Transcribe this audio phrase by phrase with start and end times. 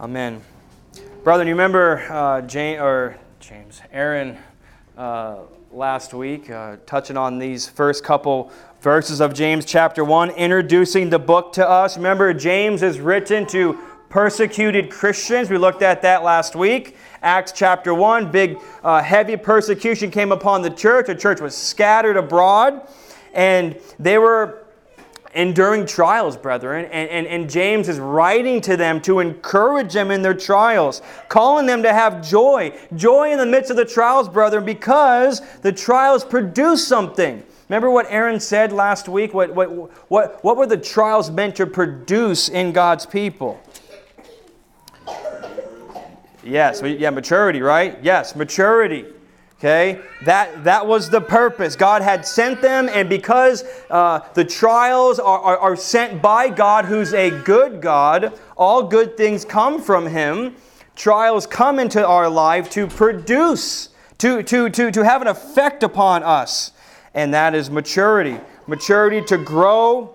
[0.00, 0.40] Amen.
[1.24, 4.38] Brother, you remember uh, James, or James, Aaron
[4.96, 5.38] uh,
[5.72, 11.18] last week, uh, touching on these first couple verses of James chapter 1, introducing the
[11.18, 11.96] book to us.
[11.96, 13.76] Remember, James is written to
[14.08, 15.50] persecuted Christians.
[15.50, 16.96] We looked at that last week.
[17.20, 21.08] Acts chapter 1, big, uh, heavy persecution came upon the church.
[21.08, 22.88] The church was scattered abroad,
[23.34, 24.67] and they were
[25.34, 26.86] enduring trials, brethren.
[26.86, 31.66] And, and, and James is writing to them to encourage them in their trials, calling
[31.66, 32.76] them to have joy.
[32.96, 37.42] Joy in the midst of the trials, brethren, because the trials produce something.
[37.68, 39.34] Remember what Aaron said last week?
[39.34, 39.70] What, what,
[40.10, 43.60] what, what were the trials meant to produce in God's people?
[46.42, 47.98] Yes, yeah, maturity, right?
[48.02, 49.04] Yes, maturity.
[49.58, 51.74] Okay, that, that was the purpose.
[51.74, 56.84] God had sent them, and because uh, the trials are, are, are sent by God,
[56.84, 60.54] who's a good God, all good things come from Him.
[60.94, 66.22] Trials come into our life to produce, to, to, to, to have an effect upon
[66.22, 66.70] us,
[67.12, 68.38] and that is maturity.
[68.68, 70.14] Maturity to grow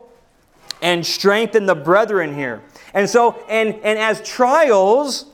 [0.81, 2.61] and strengthen the brethren here.
[2.93, 5.25] And so, and, and as trials,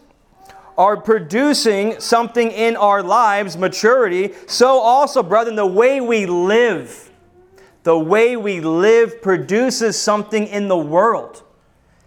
[0.79, 7.11] are producing something in our lives, maturity, so also, brethren, the way we live,
[7.83, 11.43] the way we live produces something in the world.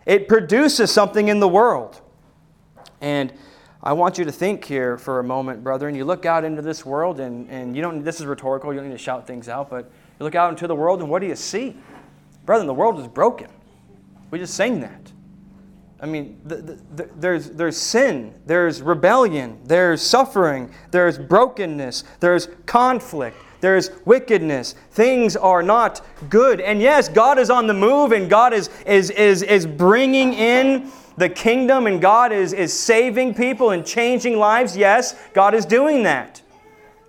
[0.06, 2.01] It produces something in the world.
[3.03, 3.31] And
[3.83, 5.95] I want you to think here for a moment, brethren.
[5.95, 8.89] You look out into this world, and, and you don't, this is rhetorical, you don't
[8.89, 11.27] need to shout things out, but you look out into the world, and what do
[11.27, 11.77] you see?
[12.47, 13.48] Brethren, the world is broken.
[14.31, 15.11] We just sang that.
[16.03, 22.48] I mean, the, the, the, there's, there's sin, there's rebellion, there's suffering, there's brokenness, there's
[22.67, 24.75] conflict, there's wickedness.
[24.91, 26.61] Things are not good.
[26.61, 30.91] And yes, God is on the move and God is, is, is, is bringing in
[31.17, 34.77] the kingdom and God is, is saving people and changing lives.
[34.77, 36.42] Yes, God is doing that.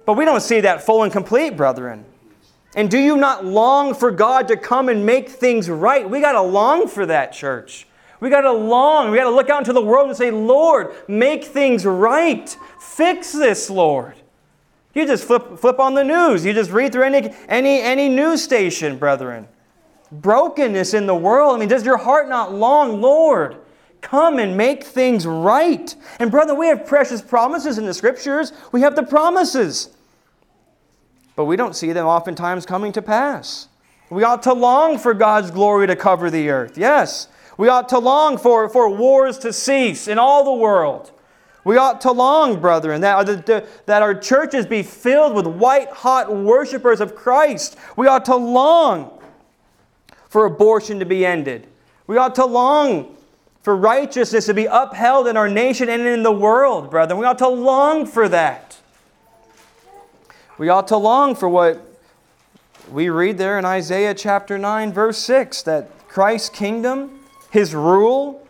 [0.05, 2.05] But we don't see that full and complete, brethren.
[2.75, 6.07] And do you not long for God to come and make things right?
[6.07, 7.87] We got to long for that, church.
[8.23, 9.11] We got to long.
[9.11, 12.57] We got to look out into the world and say, Lord, make things right.
[12.79, 14.15] Fix this, Lord.
[14.93, 16.45] You just flip, flip on the news.
[16.45, 19.45] You just read through any, any, any news station, brethren.
[20.09, 21.53] Brokenness in the world.
[21.53, 23.57] I mean, does your heart not long, Lord?
[23.99, 25.93] Come and make things right.
[26.17, 28.53] And, brother, we have precious promises in the scriptures.
[28.71, 29.89] We have the promises.
[31.35, 33.67] But we don't see them oftentimes coming to pass.
[34.09, 36.77] We ought to long for God's glory to cover the earth.
[36.77, 37.27] Yes.
[37.57, 41.11] We ought to long for, for wars to cease in all the world.
[41.63, 46.99] We ought to long, brethren, that, that our churches be filled with white hot worshipers
[46.99, 47.77] of Christ.
[47.95, 49.21] We ought to long
[50.27, 51.67] for abortion to be ended.
[52.05, 53.15] We ought to long
[53.61, 57.17] for righteousness to be upheld in our nation and in the world, brethren.
[57.17, 58.77] We ought to long for that.
[60.57, 61.81] We ought to long for what
[62.91, 67.22] we read there in Isaiah chapter 9, verse 6 that Christ's kingdom
[67.53, 68.43] his rule,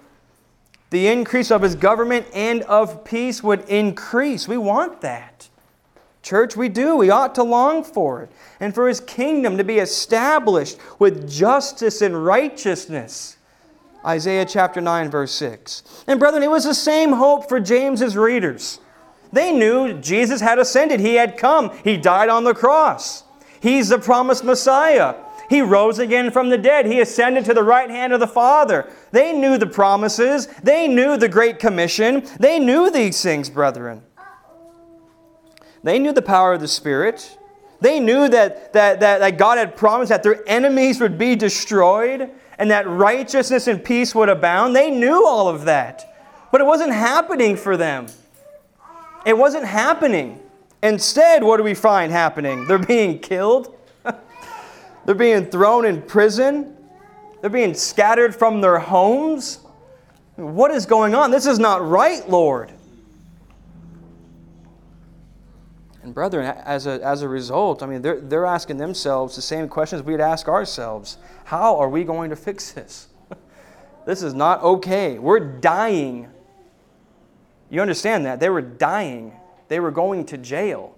[0.90, 4.48] the increase of his government and of peace would increase.
[4.48, 5.50] We want that.
[6.22, 6.96] Church, we do.
[6.96, 8.32] We ought to long for it.
[8.62, 13.36] And for his kingdom to be established with justice and righteousness.
[14.06, 16.06] Isaiah chapter 9, verse 6.
[16.08, 18.80] And brethren, it was the same hope for James's readers.
[19.34, 23.26] They knew Jesus had ascended, he had come, he died on the cross.
[23.60, 25.16] He's the promised Messiah.
[25.54, 26.88] He rose again from the dead.
[26.88, 28.92] He ascended to the right hand of the Father.
[29.12, 30.48] They knew the promises.
[30.64, 32.28] They knew the Great Commission.
[32.40, 34.02] They knew these things, brethren.
[35.84, 37.38] They knew the power of the Spirit.
[37.82, 42.32] They knew that, that, that, that God had promised that their enemies would be destroyed
[42.58, 44.76] and that righteousness and peace would abound.
[44.76, 46.16] They knew all of that.
[46.52, 48.08] But it wasn't happening for them.
[49.24, 50.40] It wasn't happening.
[50.82, 52.66] Instead, what do we find happening?
[52.66, 53.73] They're being killed.
[55.06, 56.76] They're being thrown in prison.
[57.42, 59.60] They're being scattered from their homes.
[60.36, 61.32] What is going on?
[61.32, 62.72] This is not right, Lord.
[66.04, 69.70] And brethren, as a, as a result, I mean, they're, they're asking themselves the same
[69.70, 71.18] questions we'd ask ourselves.
[71.46, 73.08] How are we going to fix this?
[74.06, 75.18] this is not okay.
[75.18, 76.30] We're dying.
[77.70, 78.42] You understand that?
[78.42, 79.34] They were dying.
[79.70, 80.96] They were going to jail.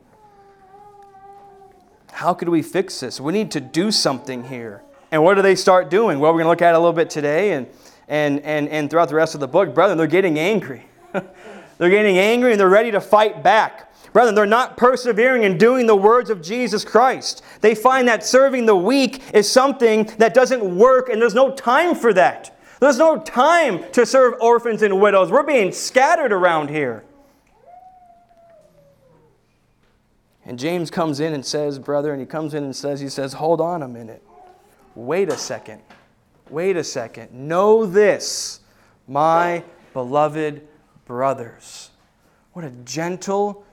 [2.15, 3.19] How could we fix this?
[3.19, 4.81] We need to do something here.
[5.11, 6.17] And what do they start doing?
[6.17, 7.67] Well, we're going to look at it a little bit today and,
[8.07, 9.75] and, and, and throughout the rest of the book.
[9.75, 10.85] Brethren, they're getting angry.
[11.11, 13.93] they're getting angry and they're ready to fight back.
[14.13, 17.43] Brethren, they're not persevering in doing the words of Jesus Christ.
[17.59, 21.95] They find that serving the weak is something that doesn't work and there's no time
[21.95, 22.57] for that.
[22.79, 25.31] There's no time to serve orphans and widows.
[25.31, 27.03] We're being scattered around here.
[30.45, 33.33] And James comes in and says, brother, and he comes in and says, he says,
[33.33, 34.23] hold on a minute.
[34.93, 35.81] Wait a second.
[36.49, 37.33] Wait a second.
[37.33, 38.59] Know this,
[39.07, 39.63] my
[39.93, 40.67] beloved
[41.05, 41.89] brothers.
[42.53, 43.65] What a gentle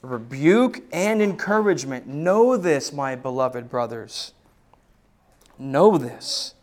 [0.00, 2.06] rebuke and encouragement.
[2.06, 4.32] Know this, my beloved brothers.
[5.58, 6.54] Know this.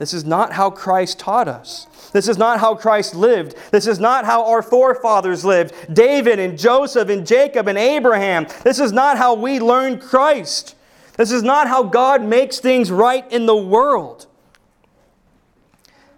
[0.00, 1.86] This is not how Christ taught us.
[2.14, 3.54] This is not how Christ lived.
[3.70, 8.46] This is not how our forefathers lived David and Joseph and Jacob and Abraham.
[8.64, 10.74] This is not how we learned Christ.
[11.18, 14.26] This is not how God makes things right in the world.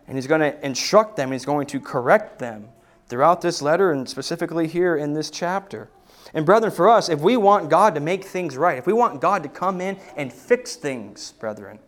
[0.07, 2.69] And He's going to instruct them, He's going to correct them
[3.09, 5.91] throughout this letter and specifically here in this chapter.
[6.33, 9.21] And, brethren, for us, if we want God to make things right, if we want
[9.21, 11.81] God to come in and fix things, brethren,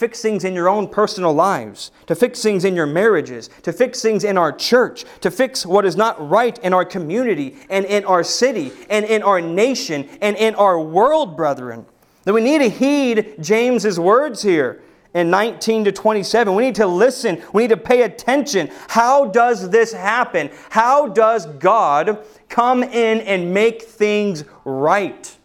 [0.00, 4.00] fix things in your own personal lives, to fix things in your marriages, to fix
[4.00, 8.02] things in our church, to fix what is not right in our community and in
[8.06, 11.84] our city and in our nation and in our world, brethren.
[12.24, 14.80] That we need to heed James's words here
[15.12, 16.54] in 19 to 27.
[16.54, 17.42] We need to listen.
[17.52, 18.70] We need to pay attention.
[18.88, 20.48] How does this happen?
[20.70, 25.36] How does God come in and make things right?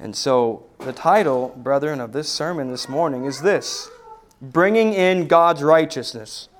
[0.00, 3.90] And so the title, brethren, of this sermon this morning is this
[4.42, 6.50] Bringing in God's Righteousness.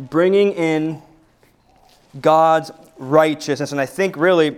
[0.00, 1.00] Bringing in
[2.20, 3.70] God's righteousness.
[3.70, 4.56] And I think really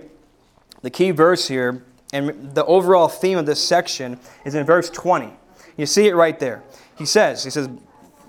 [0.80, 1.84] the key verse here
[2.14, 5.30] and the overall theme of this section is in verse 20.
[5.76, 6.62] You see it right there.
[6.96, 7.68] He says, He says,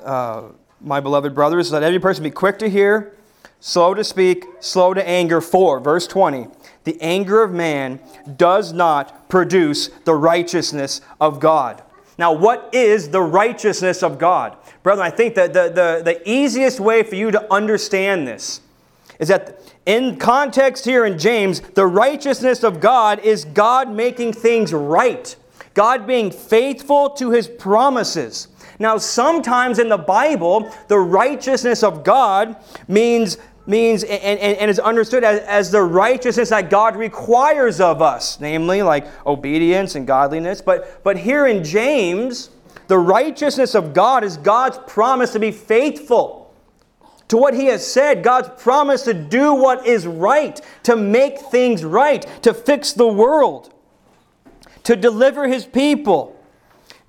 [0.03, 0.43] uh,
[0.81, 3.15] My beloved brothers, let every person be quick to hear,
[3.61, 6.47] slow to speak, slow to anger, for, verse 20
[6.85, 7.99] the anger of man
[8.37, 11.83] does not produce the righteousness of God.
[12.17, 14.55] Now, what is the righteousness of God?
[14.83, 18.61] Brother, I think that the, the, the easiest way for you to understand this
[19.19, 24.73] is that in context here in James, the righteousness of God is God making things
[24.73, 25.35] right,
[25.73, 28.47] God being faithful to his promises.
[28.79, 33.37] Now, sometimes in the Bible, the righteousness of God means
[33.67, 38.39] means and, and, and is understood as, as the righteousness that God requires of us,
[38.39, 40.61] namely like obedience and godliness.
[40.61, 42.49] But, but here in James,
[42.87, 46.45] the righteousness of God is God's promise to be faithful
[47.27, 51.83] to what He has said, God's promise to do what is right, to make things
[51.83, 53.73] right, to fix the world,
[54.83, 56.39] to deliver His people.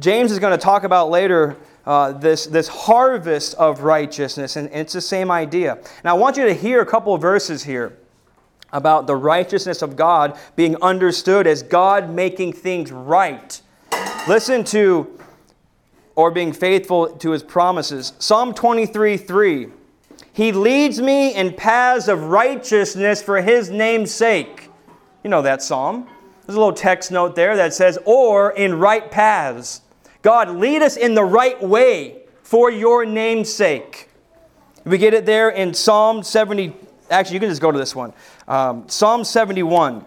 [0.01, 1.57] James is going to talk about later
[1.87, 5.79] uh, this, this harvest of righteousness, and it's the same idea.
[6.03, 7.97] Now, I want you to hear a couple of verses here
[8.73, 13.61] about the righteousness of God being understood as God making things right.
[14.29, 15.19] Listen to,
[16.17, 18.15] or being faithful to his promises.
[18.19, 19.69] Psalm 23 3.
[20.33, 24.71] He leads me in paths of righteousness for his name's sake.
[25.23, 26.09] You know that psalm.
[26.45, 29.83] There's a little text note there that says, or in right paths.
[30.27, 34.09] God, lead us in the right way for your name's sake.
[34.85, 36.75] We get it there in Psalm 70.
[37.13, 38.13] Actually, you can just go to this one.
[38.49, 40.05] Um, Psalm 71.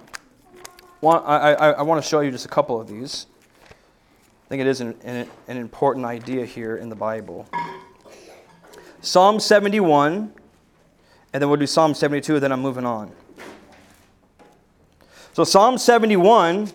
[1.01, 3.27] I, I, I want to show you just a couple of these.
[3.63, 7.48] I think it is an, an, an important idea here in the Bible.
[9.00, 10.33] Psalm 71,
[11.31, 13.09] and then we'll do Psalm 72, and then I'm moving on.
[15.31, 16.73] So, Psalm 71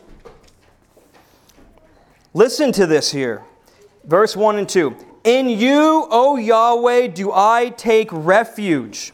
[2.37, 3.45] Listen to this here.
[4.05, 4.97] Verse 1 and 2.
[5.23, 9.13] In you, O Yahweh, do I take refuge.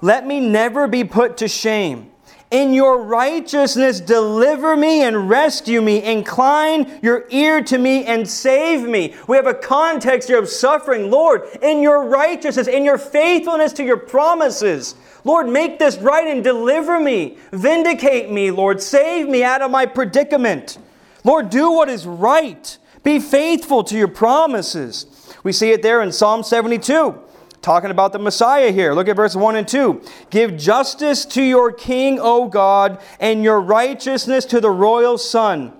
[0.00, 2.12] Let me never be put to shame.
[2.52, 6.02] In your righteousness, deliver me and rescue me.
[6.02, 9.14] Incline your ear to me and save me.
[9.28, 11.10] We have a context here of suffering.
[11.10, 16.42] Lord, in your righteousness, in your faithfulness to your promises, Lord, make this right and
[16.42, 17.36] deliver me.
[17.52, 18.80] Vindicate me, Lord.
[18.80, 20.78] Save me out of my predicament.
[21.24, 22.78] Lord, do what is right.
[23.02, 25.06] Be faithful to your promises.
[25.42, 27.18] We see it there in Psalm 72,
[27.62, 28.92] talking about the Messiah here.
[28.92, 30.02] Look at verse 1 and 2.
[30.30, 35.72] Give justice to your king, O God, and your righteousness to the royal son.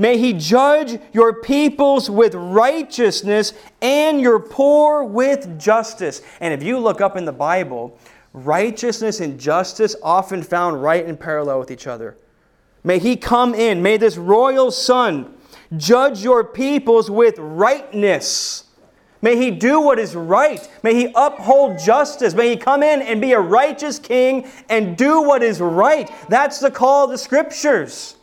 [0.00, 6.22] May he judge your peoples with righteousness and your poor with justice.
[6.40, 7.98] And if you look up in the Bible,
[8.32, 12.16] righteousness and justice often found right in parallel with each other.
[12.88, 13.82] May he come in.
[13.82, 15.34] May this royal son
[15.76, 18.64] judge your peoples with rightness.
[19.20, 20.66] May he do what is right.
[20.82, 22.32] May he uphold justice.
[22.32, 26.10] May he come in and be a righteous king and do what is right.
[26.30, 28.16] That's the call of the scriptures.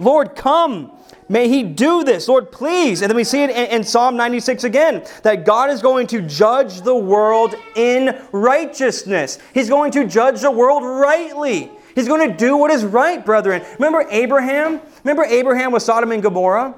[0.00, 0.90] Lord, come.
[1.28, 3.02] May he do this, Lord, please.
[3.02, 6.22] And then we see it in, in, Psalm 96 again that God is going to
[6.22, 9.38] judge the world in righteousness.
[9.54, 11.70] He's going to judge the world rightly.
[11.98, 13.60] He's going to do what is right, brethren.
[13.74, 14.80] Remember Abraham?
[15.02, 16.72] Remember Abraham with Sodom and Gomorrah?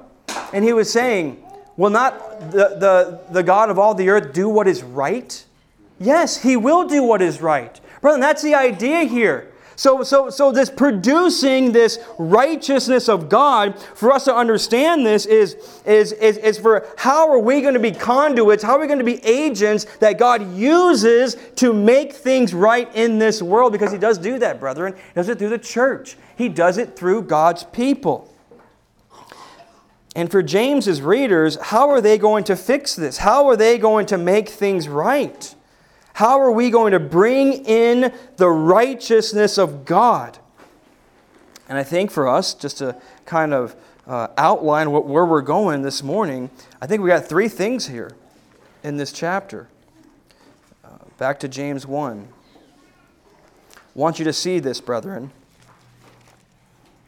[0.55, 1.45] And he was saying,
[1.77, 5.45] Will not the, the, the God of all the earth do what is right?
[5.99, 7.79] Yes, he will do what is right.
[8.01, 9.50] Brethren, that's the idea here.
[9.81, 15.55] So, so, so this producing this righteousness of God, for us to understand this, is,
[15.87, 18.99] is, is, is for how are we going to be conduits, how are we going
[18.99, 23.73] to be agents that God uses to make things right in this world?
[23.73, 24.93] Because He does do that, brethren.
[24.93, 28.31] He does it through the church, He does it through God's people.
[30.15, 33.17] And for James's readers, how are they going to fix this?
[33.17, 35.55] How are they going to make things right?
[36.21, 40.37] How are we going to bring in the righteousness of God?
[41.67, 43.75] And I think for us, just to kind of
[44.07, 48.11] uh, outline what, where we're going this morning, I think we got three things here
[48.83, 49.69] in this chapter.
[50.85, 52.29] Uh, back to James 1.
[53.75, 55.31] I want you to see this, brethren.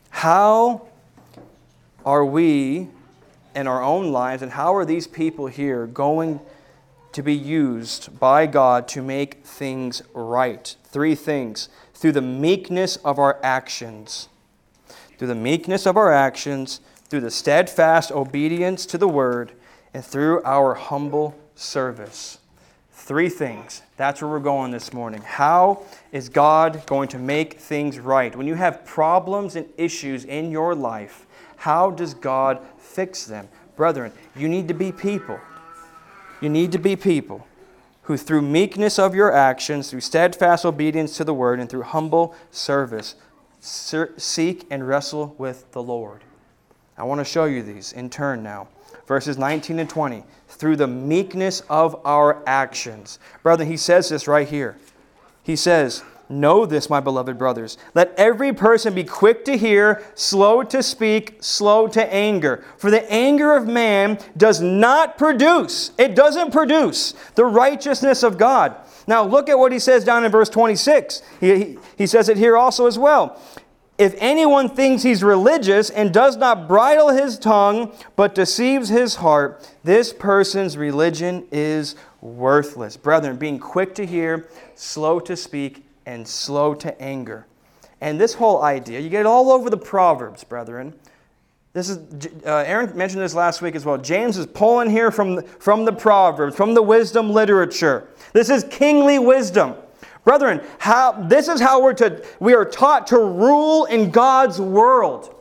[0.09, 0.87] How
[2.07, 2.89] are we
[3.55, 6.41] in our own lives, and how are these people here going
[7.13, 10.75] to be used by God to make things right.
[10.85, 14.29] Three things through the meekness of our actions.
[15.19, 19.53] Through the meekness of our actions, through the steadfast obedience to the word,
[19.95, 22.39] and through our humble service.
[22.91, 23.83] Three things.
[23.97, 25.23] That's where we're going this morning.
[25.23, 28.35] How is God going to make things right?
[28.35, 31.27] When you have problems and issues in your life,
[31.57, 33.49] how does God fix them?
[33.77, 35.39] Brethren, you need to be people
[36.43, 37.47] you need to be people
[38.03, 42.35] who, through meekness of your actions, through steadfast obedience to the word, and through humble
[42.51, 43.15] service,
[43.61, 46.25] seek and wrestle with the Lord.
[46.99, 48.69] I want to show you these in turn now.
[49.07, 50.25] Verses 19 and 20.
[50.49, 53.19] Through the meekness of our actions.
[53.43, 54.77] Brother, he says this right here.
[55.43, 57.77] He says, Know this, my beloved brothers.
[57.95, 62.65] Let every person be quick to hear, slow to speak, slow to anger.
[62.79, 68.77] For the anger of man does not produce, it doesn't produce the righteousness of God.
[69.07, 71.23] Now, look at what he says down in verse 26.
[71.41, 73.41] He, he, he says it here also as well.
[73.99, 79.69] If anyone thinks he's religious and does not bridle his tongue, but deceives his heart,
[79.85, 82.97] this person's religion is worthless.
[82.97, 87.47] Brethren, being quick to hear, slow to speak, and slow to anger.
[88.01, 90.95] And this whole idea, you get it all over the Proverbs, brethren.
[91.73, 91.99] This is
[92.45, 93.97] uh, Aaron mentioned this last week as well.
[93.97, 98.09] James is pulling here from the, from the Proverbs, from the wisdom literature.
[98.33, 99.75] This is kingly wisdom.
[100.25, 105.35] Brethren, how, this is how we're to, we are taught to rule in God's world.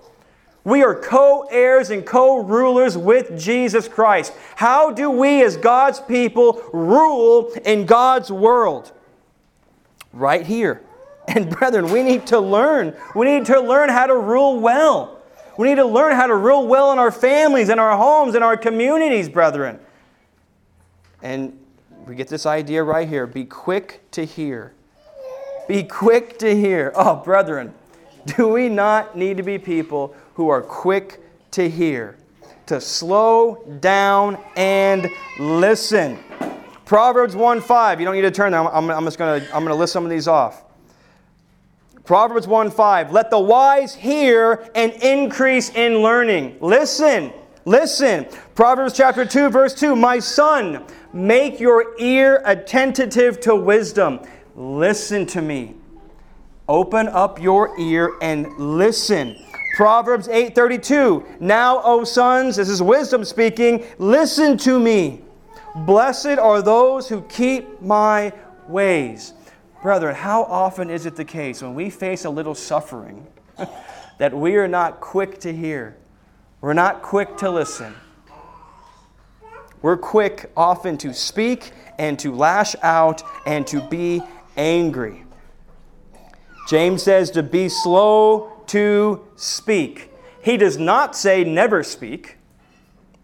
[0.64, 4.34] We are co heirs and co rulers with Jesus Christ.
[4.56, 8.92] How do we, as God's people, rule in God's world?
[10.14, 10.82] Right here.
[11.28, 12.96] And brethren, we need to learn.
[13.16, 15.20] We need to learn how to rule well.
[15.58, 18.44] We need to learn how to rule well in our families, in our homes, in
[18.44, 19.80] our communities, brethren.
[21.22, 21.58] And
[22.08, 24.74] we get this idea right here be quick to hear.
[25.68, 26.92] Be quick to hear.
[26.96, 27.74] Oh, brethren,
[28.26, 31.20] do we not need to be people who are quick
[31.52, 32.18] to hear,
[32.66, 36.18] to slow down and listen?
[36.92, 38.02] Proverbs 1 5.
[38.02, 38.60] You don't need to turn there.
[38.60, 40.66] I'm, I'm just I'm going to list some of these off.
[42.04, 43.14] Proverbs 1 5.
[43.14, 46.58] Let the wise hear and increase in learning.
[46.60, 47.32] Listen.
[47.64, 48.28] Listen.
[48.56, 49.96] Proverbs chapter 2, verse 2.
[49.96, 50.84] My son,
[51.14, 54.20] make your ear attentive to wisdom.
[54.58, 55.76] Listen to me.
[56.68, 59.42] Open up your ear and listen.
[59.78, 65.22] Proverbs 8:32 Now O sons this is wisdom speaking listen to me
[65.76, 68.34] Blessed are those who keep my
[68.68, 69.34] ways.
[69.82, 73.26] Brethren, how often is it the case when we face a little suffering
[74.18, 75.98] that we are not quick to hear?
[76.60, 77.96] We're not quick to listen.
[79.82, 84.22] We're quick often to speak and to lash out and to be
[84.56, 85.26] angry.
[86.70, 90.12] James says to be slow to speak.
[90.44, 92.38] He does not say never speak.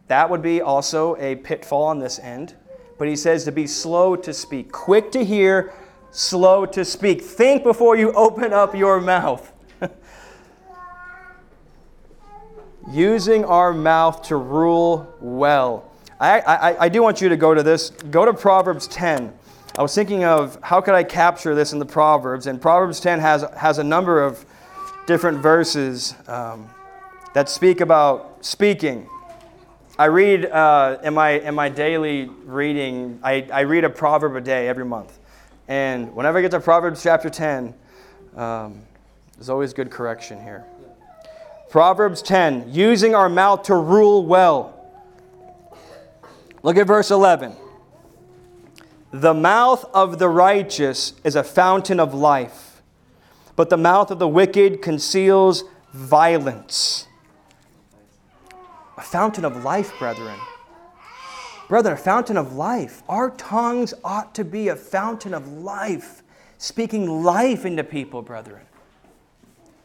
[0.07, 2.55] That would be also a pitfall on this end.
[2.97, 5.73] But he says to be slow to speak, quick to hear,
[6.11, 7.21] slow to speak.
[7.21, 9.53] Think before you open up your mouth.
[12.91, 15.91] Using our mouth to rule well.
[16.19, 17.91] I, I, I do want you to go to this.
[17.91, 19.31] Go to Proverbs 10.
[19.77, 23.19] I was thinking of how could I capture this in the Proverbs, and Proverbs 10
[23.19, 24.43] has, has a number of
[25.05, 26.15] different verses.
[26.27, 26.67] Um,
[27.37, 29.07] that speak about speaking.
[29.99, 34.41] I read uh, in, my, in my daily reading, I, I read a proverb a
[34.41, 35.17] day every month.
[35.67, 37.73] And whenever I get to Proverbs chapter 10,
[38.35, 38.83] um,
[39.35, 40.65] there's always good correction here.
[41.71, 44.87] Proverbs 10, using our mouth to rule well.
[46.61, 47.55] Look at verse 11.
[49.11, 52.83] The mouth of the righteous is a fountain of life,
[53.55, 57.07] but the mouth of the wicked conceals violence.
[58.97, 60.39] A fountain of life, brethren.
[61.67, 63.03] Brethren, a fountain of life.
[63.07, 66.23] Our tongues ought to be a fountain of life,
[66.57, 68.61] speaking life into people, brethren.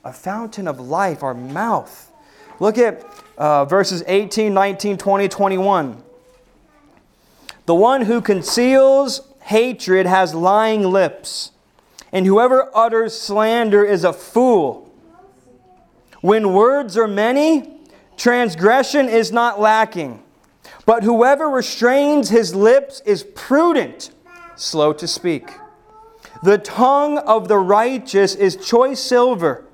[0.04, 2.11] A fountain of life, our mouth.
[2.59, 3.04] Look at
[3.37, 6.02] uh, verses 18, 19, 20, 21.
[7.66, 11.50] The one who conceals hatred has lying lips,
[12.12, 14.90] and whoever utters slander is a fool.
[16.21, 17.82] When words are many,
[18.16, 20.23] transgression is not lacking.
[20.87, 24.11] But whoever restrains his lips is prudent,
[24.57, 25.50] slow to speak.
[26.42, 29.64] The tongue of the righteous is choice silver.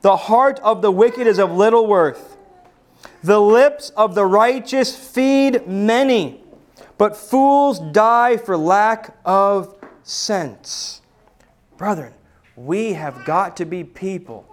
[0.00, 2.36] The heart of the wicked is of little worth.
[3.22, 6.42] The lips of the righteous feed many
[7.02, 9.74] but fools die for lack of
[10.04, 11.02] sense.
[11.76, 12.14] Brethren,
[12.54, 14.46] we have got to be people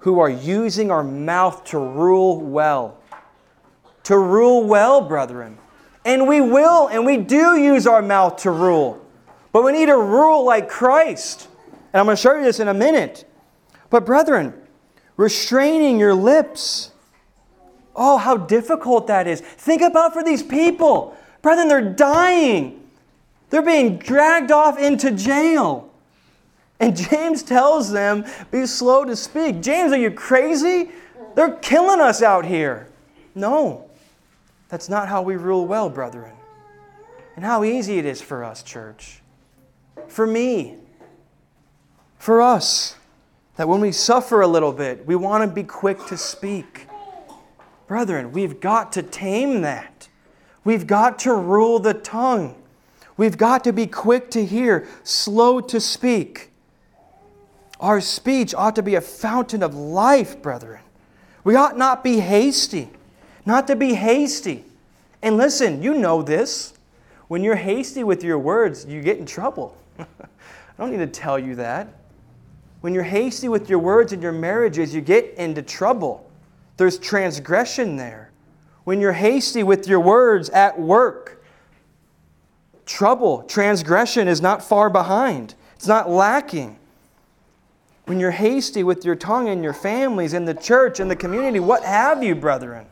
[0.00, 2.98] who are using our mouth to rule well.
[4.04, 5.58] To rule well, brethren.
[6.04, 9.04] And we will, and we do use our mouth to rule.
[9.52, 11.48] But we need to rule like Christ.
[11.92, 13.28] And I'm going to show you this in a minute.
[13.90, 14.54] But, brethren,
[15.16, 16.90] restraining your lips
[18.02, 19.40] Oh, how difficult that is.
[19.40, 21.16] Think about for these people.
[21.42, 22.88] Brethren, they're dying.
[23.50, 25.89] They're being dragged off into jail.
[26.80, 29.60] And James tells them, be slow to speak.
[29.60, 30.90] James, are you crazy?
[31.34, 32.88] They're killing us out here.
[33.34, 33.88] No,
[34.68, 36.32] that's not how we rule well, brethren.
[37.36, 39.20] And how easy it is for us, church.
[40.08, 40.76] For me.
[42.18, 42.96] For us.
[43.56, 46.86] That when we suffer a little bit, we want to be quick to speak.
[47.86, 50.08] Brethren, we've got to tame that.
[50.64, 52.54] We've got to rule the tongue.
[53.16, 56.49] We've got to be quick to hear, slow to speak.
[57.80, 60.82] Our speech ought to be a fountain of life, brethren.
[61.42, 62.90] We ought not be hasty.
[63.46, 64.64] Not to be hasty.
[65.22, 66.74] And listen, you know this.
[67.28, 69.76] When you're hasty with your words, you get in trouble.
[69.98, 70.04] I
[70.78, 71.88] don't need to tell you that.
[72.82, 76.30] When you're hasty with your words in your marriages, you get into trouble.
[76.76, 78.30] There's transgression there.
[78.84, 81.44] When you're hasty with your words at work,
[82.84, 86.79] trouble, transgression is not far behind, it's not lacking.
[88.10, 91.60] When you're hasty with your tongue in your families, in the church, in the community,
[91.60, 92.88] what have you, brethren?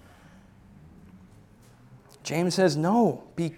[2.23, 3.57] James says, no, be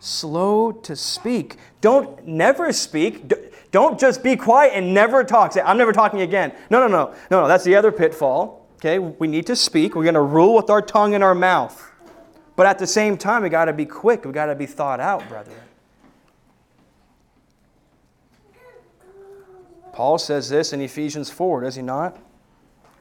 [0.00, 1.58] slow to speak.
[1.80, 3.32] Don't never speak.
[3.70, 5.52] Don't just be quiet and never talk.
[5.52, 6.52] Say, I'm never talking again.
[6.70, 7.14] No, no, no.
[7.30, 8.66] No, no, that's the other pitfall.
[8.78, 9.94] Okay, we need to speak.
[9.94, 11.88] We're going to rule with our tongue and our mouth.
[12.56, 14.24] But at the same time, we got to be quick.
[14.24, 15.56] We got to be thought out, brethren.
[19.92, 22.18] Paul says this in Ephesians 4, does he not?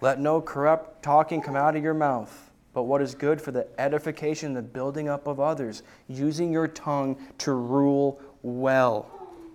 [0.01, 3.67] Let no corrupt talking come out of your mouth, but what is good for the
[3.79, 9.09] edification, the building up of others, using your tongue to rule well.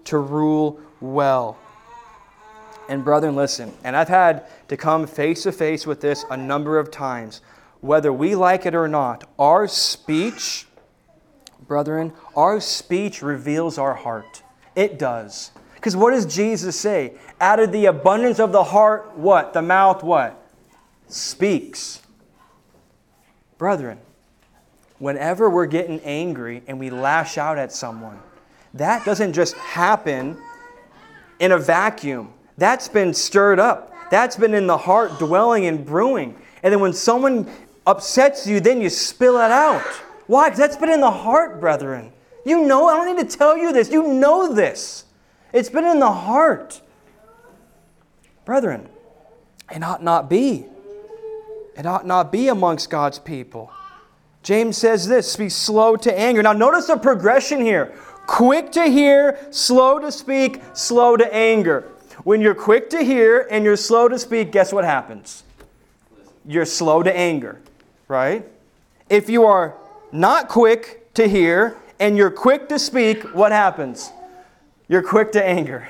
[0.05, 1.59] To rule well.
[2.89, 6.79] And, brethren, listen, and I've had to come face to face with this a number
[6.79, 7.41] of times.
[7.81, 10.67] Whether we like it or not, our speech,
[11.67, 14.43] brethren, our speech reveals our heart.
[14.77, 15.51] It does.
[15.85, 17.13] Because what does Jesus say?
[17.43, 19.53] Out of the abundance of the heart, what?
[19.53, 20.43] The mouth, what?
[21.09, 22.01] Speaks.
[23.59, 23.99] Brethren,
[24.99, 28.19] whenever we're getting angry and we lash out at someone,
[28.73, 30.39] that doesn't just happen
[31.39, 32.33] in a vacuum.
[32.57, 33.93] That's been stirred up.
[34.11, 36.35] That's been in the heart, dwelling and brewing.
[36.63, 37.47] And then when someone
[37.87, 39.83] upsets you, then you spill it out.
[40.29, 40.49] Why?
[40.49, 42.11] Because that's been in the heart, brethren.
[42.47, 43.91] You know, I don't need to tell you this.
[43.91, 45.05] You know this.
[45.55, 46.83] It's been in the heart.
[48.45, 48.89] Brethren,
[49.73, 50.67] it ought not be.
[51.77, 53.73] It ought not be amongst God's people.
[54.43, 56.43] James says this be slow to anger.
[56.43, 57.95] Now, notice the progression here
[58.27, 61.89] quick to hear, slow to speak, slow to anger.
[62.25, 65.45] When you're quick to hear and you're slow to speak, guess what happens?
[66.45, 67.61] You're slow to anger,
[68.09, 68.45] right?
[69.09, 69.77] If you are
[70.11, 74.11] not quick to hear and you're quick to speak, what happens?
[74.89, 75.89] You're quick to anger.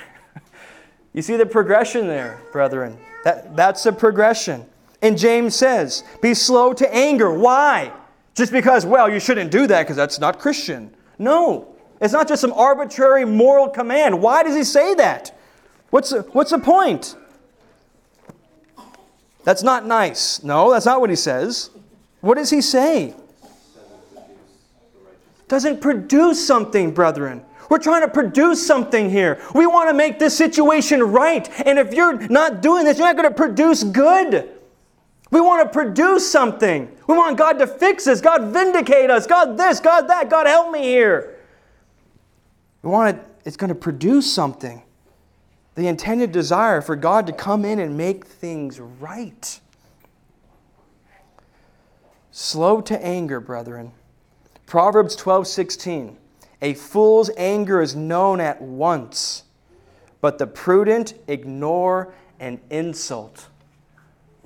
[1.13, 2.97] you see the progression there, brethren.
[3.25, 4.65] That, that's the progression.
[5.03, 7.33] And James says, be slow to anger.
[7.33, 7.93] Why?
[8.35, 10.95] Just because, well, you shouldn't do that because that's not Christian.
[11.19, 14.21] No, it's not just some arbitrary moral command.
[14.21, 15.37] Why does he say that?
[15.91, 17.17] What's the, what's the point?
[19.45, 20.43] That's not nice.
[20.43, 21.71] No, that's not what he says.
[22.21, 23.15] What does he say?
[25.47, 27.45] Doesn't produce something, brethren.
[27.71, 29.41] We're trying to produce something here.
[29.55, 31.49] We want to make this situation right.
[31.67, 34.51] And if you're not doing this, you're not going to produce good.
[35.31, 36.91] We want to produce something.
[37.09, 38.21] We want God to fix us.
[38.21, 39.27] God vindicate us.
[39.27, 40.31] God this, God that.
[40.31, 41.37] God help me here.
[42.83, 44.83] We want it, it's going to produce something.
[45.75, 49.61] The intended desire for God to come in and make things right.
[52.31, 53.93] Slow to anger, brethren.
[54.67, 56.17] Proverbs 12 16.
[56.65, 59.43] A fool's anger is known at once,
[60.23, 63.49] but the prudent ignore an insult.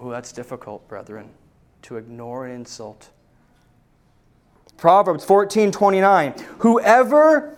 [0.00, 1.30] Oh, that's difficult, brethren,
[1.82, 3.10] to ignore an insult.
[4.76, 6.34] Proverbs 14 29.
[6.58, 7.56] Whoever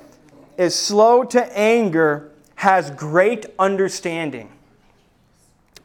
[0.58, 4.52] is slow to anger has great understanding.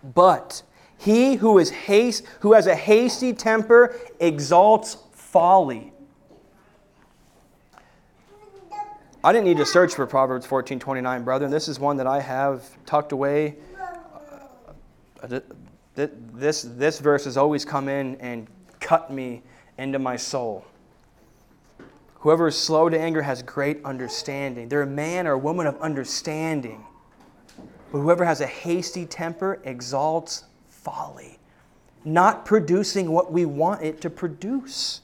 [0.04, 0.64] But
[0.98, 5.94] he who is haste, who has a hasty temper exalts folly.
[9.26, 11.50] I didn't need to search for Proverbs 14 29, brethren.
[11.50, 13.56] This is one that I have tucked away.
[15.20, 15.40] Uh,
[15.96, 18.46] this, this verse has always come in and
[18.80, 19.42] cut me
[19.80, 20.64] into my soul.
[22.20, 24.70] Whoever is slow to anger has great understanding.
[24.70, 26.86] They're a man or a woman of understanding.
[27.92, 31.40] But whoever has a hasty temper exalts folly,
[32.04, 35.02] not producing what we want it to produce,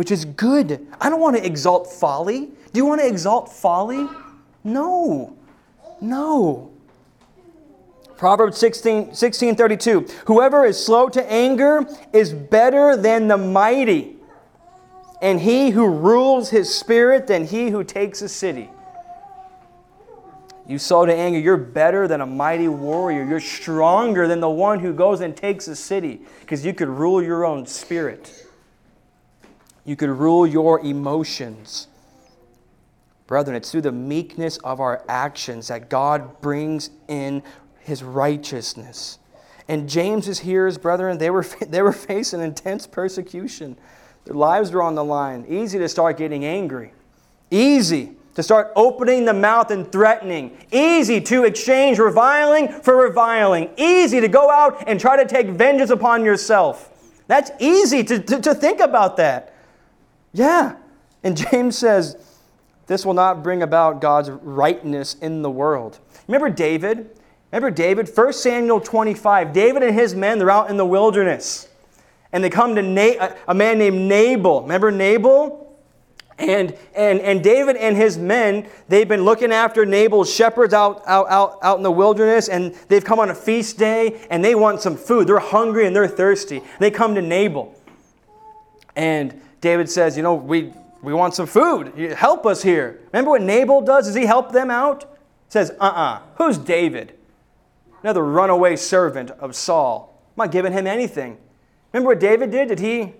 [0.00, 0.86] which is good.
[0.98, 2.46] I don't want to exalt folly.
[2.72, 4.08] Do you want to exalt folly?
[4.64, 5.36] No.
[6.00, 6.70] No.
[8.16, 10.06] Proverbs 16, 16 32.
[10.24, 14.16] Whoever is slow to anger is better than the mighty
[15.20, 18.70] and he who rules his spirit than he who takes a city.
[20.66, 23.22] You slow to anger, you're better than a mighty warrior.
[23.22, 27.22] You're stronger than the one who goes and takes a city because you could rule
[27.22, 28.46] your own spirit.
[29.84, 31.88] You could rule your emotions.
[33.26, 37.42] Brethren, it's through the meekness of our actions that God brings in
[37.80, 39.18] his righteousness.
[39.68, 43.76] And James's hearers, brethren, they were, they were facing intense persecution.
[44.24, 45.46] Their lives were on the line.
[45.48, 46.92] Easy to start getting angry.
[47.50, 50.56] Easy to start opening the mouth and threatening.
[50.72, 53.70] Easy to exchange reviling for reviling.
[53.76, 56.90] Easy to go out and try to take vengeance upon yourself.
[57.26, 59.54] That's easy to, to, to think about that.
[60.32, 60.76] Yeah.
[61.22, 62.16] And James says,
[62.86, 65.98] this will not bring about God's rightness in the world.
[66.26, 67.10] Remember David?
[67.52, 68.10] Remember David?
[68.12, 69.52] 1 Samuel 25.
[69.52, 71.68] David and his men, they're out in the wilderness
[72.32, 74.62] and they come to Na- a man named Nabal.
[74.62, 75.66] Remember Nabal?
[76.38, 81.26] And, and, and David and his men, they've been looking after Nabal's shepherds out, out,
[81.28, 84.80] out, out in the wilderness, and they've come on a feast day, and they want
[84.80, 85.26] some food.
[85.26, 86.62] They're hungry and they're thirsty.
[86.78, 87.74] They come to Nabal.
[88.96, 91.94] And David says, You know, we, we want some food.
[92.12, 93.00] Help us here.
[93.12, 94.06] Remember what Nabal does?
[94.06, 95.02] Does he help them out?
[95.02, 96.02] He says, Uh uh-uh.
[96.02, 96.20] uh.
[96.36, 97.14] Who's David?
[98.02, 100.14] Another runaway servant of Saul.
[100.36, 101.36] I'm not giving him anything.
[101.92, 102.68] Remember what David did?
[102.68, 103.12] Did he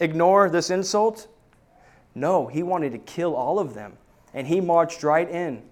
[0.00, 1.28] ignore this insult?
[2.14, 3.96] No, he wanted to kill all of them.
[4.34, 5.62] And he marched right in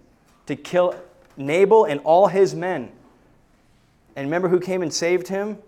[0.46, 0.94] to kill
[1.36, 2.92] Nabal and all his men.
[4.14, 5.58] And remember who came and saved him?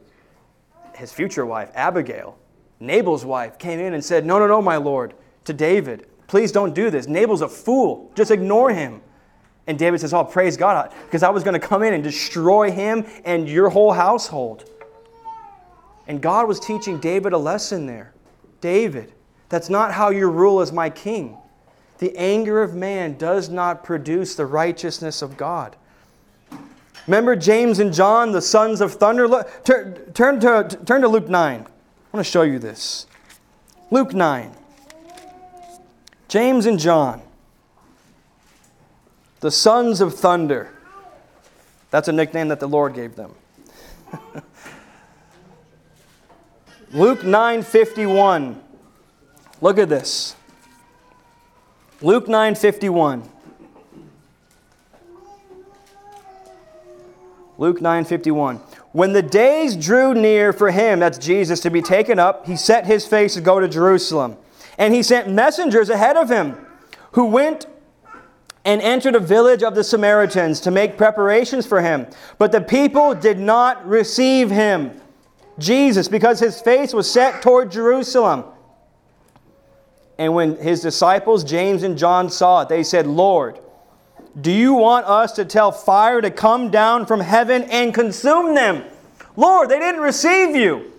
[0.94, 2.38] His future wife, Abigail.
[2.81, 5.14] Nabal's wife came in and said, No, no, no, my lord,
[5.45, 7.07] to David, please don't do this.
[7.07, 8.11] Nabal's a fool.
[8.14, 9.01] Just ignore him.
[9.67, 12.71] And David says, Oh, praise God, because I was going to come in and destroy
[12.71, 14.69] him and your whole household.
[16.07, 18.12] And God was teaching David a lesson there.
[18.61, 19.12] David,
[19.49, 21.37] that's not how you rule as my king.
[21.99, 25.77] The anger of man does not produce the righteousness of God.
[27.07, 29.27] Remember James and John, the sons of thunder?
[29.27, 31.67] Look, turn, turn, to, turn to Luke 9.
[32.12, 33.07] I want to show you this.
[33.90, 34.53] Luke 9.
[36.29, 37.23] James and John,
[39.40, 40.73] the sons of thunder.
[41.90, 43.35] That's a nickname that the Lord gave them.
[46.92, 48.57] Luke 9:51.
[49.61, 50.35] Look at this.
[52.01, 53.27] Luke 9:51.
[57.59, 58.61] Luke 9:51.
[58.92, 62.87] When the days drew near for him, that's Jesus, to be taken up, he set
[62.87, 64.37] his face to go to Jerusalem.
[64.79, 66.57] And he sent messengers ahead of him,
[67.12, 67.66] who went
[68.64, 72.07] and entered a village of the Samaritans to make preparations for him.
[72.38, 75.01] But the people did not receive him.
[75.59, 78.44] Jesus because his face was set toward Jerusalem.
[80.18, 83.59] And when his disciples, James and John, saw it, they said, Lord,
[84.41, 88.85] do you want us to tell fire to come down from heaven and consume them?
[89.37, 90.93] Lord, they didn't receive you.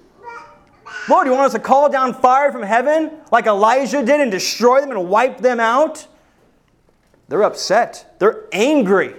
[1.09, 4.81] Lord, you want us to call down fire from heaven like Elijah did and destroy
[4.81, 6.07] them and wipe them out?
[7.27, 8.15] They're upset.
[8.19, 9.15] They're angry.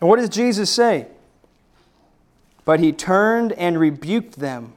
[0.00, 1.06] And what does Jesus say?
[2.64, 4.72] But he turned and rebuked them,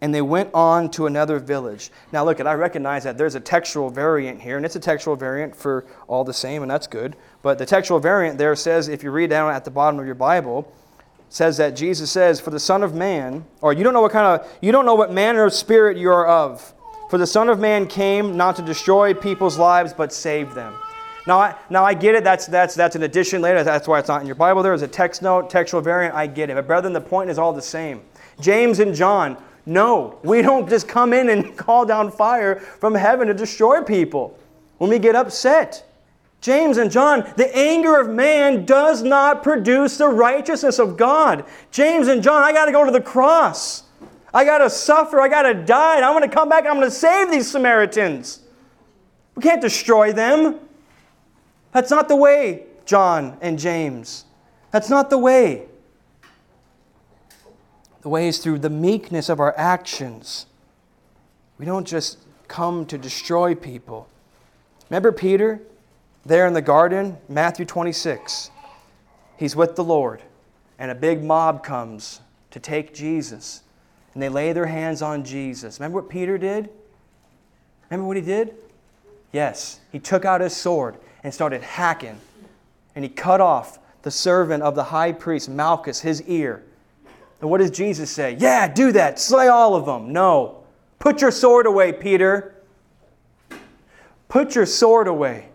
[0.00, 1.90] and they went on to another village.
[2.12, 5.16] Now, look, at I recognize that there's a textual variant here, and it's a textual
[5.16, 7.16] variant for all the same, and that's good.
[7.42, 10.14] But the textual variant there says, if you read down at the bottom of your
[10.14, 10.72] Bible,
[11.28, 14.26] says that Jesus says, For the Son of Man, or you don't know what kind
[14.26, 16.74] of, you don't know what manner of spirit you are of.
[17.08, 20.74] For the Son of Man came not to destroy people's lives, but save them.
[21.26, 22.24] Now, I, now I get it.
[22.24, 23.62] That's, that's, that's an addition later.
[23.62, 24.62] That's why it's not in your Bible.
[24.62, 26.14] There is a text note, textual variant.
[26.14, 26.54] I get it.
[26.54, 28.00] But brethren, the point is all the same.
[28.40, 33.28] James and John, no, we don't just come in and call down fire from heaven
[33.28, 34.38] to destroy people
[34.78, 35.86] when we get upset.
[36.40, 41.44] James and John, the anger of man does not produce the righteousness of God.
[41.70, 43.82] James and John, I got to go to the cross.
[44.32, 45.20] I got to suffer.
[45.20, 45.96] I got to die.
[45.96, 46.64] I'm going to come back.
[46.64, 48.40] I'm going to save these Samaritans.
[49.34, 50.60] We can't destroy them.
[51.72, 54.24] That's not the way, John and James.
[54.70, 55.66] That's not the way.
[58.02, 60.46] The way is through the meekness of our actions.
[61.58, 64.08] We don't just come to destroy people.
[64.88, 65.60] Remember Peter?
[66.24, 68.50] there in the garden, Matthew 26.
[69.36, 70.22] He's with the Lord,
[70.78, 73.62] and a big mob comes to take Jesus.
[74.12, 75.78] And they lay their hands on Jesus.
[75.78, 76.68] Remember what Peter did?
[77.88, 78.54] Remember what he did?
[79.32, 82.20] Yes, he took out his sword and started hacking.
[82.94, 86.62] And he cut off the servant of the high priest, Malchus, his ear.
[87.40, 88.36] And what does Jesus say?
[88.38, 89.18] Yeah, do that.
[89.18, 90.12] Slay all of them.
[90.12, 90.62] No.
[90.98, 92.54] Put your sword away, Peter.
[94.28, 95.48] Put your sword away.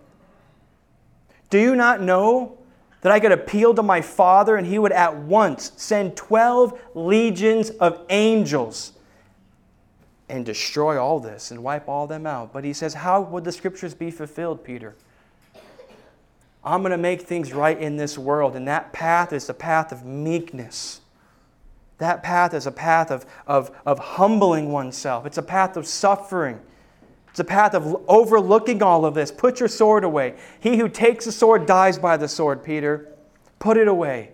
[1.50, 2.58] Do you not know
[3.02, 7.70] that I could appeal to my Father and he would at once send 12 legions
[7.70, 8.94] of angels
[10.28, 12.52] and destroy all this and wipe all them out?
[12.52, 14.96] But he says, How would the scriptures be fulfilled, Peter?
[16.64, 19.92] I'm going to make things right in this world, and that path is the path
[19.92, 21.02] of meekness.
[21.98, 25.26] That path is a path of, of, of humbling oneself.
[25.26, 26.60] It's a path of suffering.
[27.30, 29.32] It's a path of overlooking all of this.
[29.32, 30.36] Put your sword away.
[30.60, 33.14] He who takes the sword dies by the sword, Peter.
[33.60, 34.32] Put it away.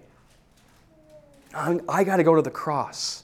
[1.53, 3.23] I got to go to the cross.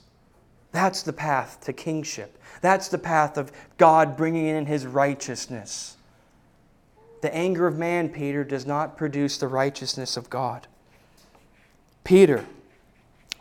[0.72, 2.38] That's the path to kingship.
[2.60, 5.96] That's the path of God bringing in his righteousness.
[7.22, 10.66] The anger of man, Peter, does not produce the righteousness of God.
[12.04, 12.44] Peter,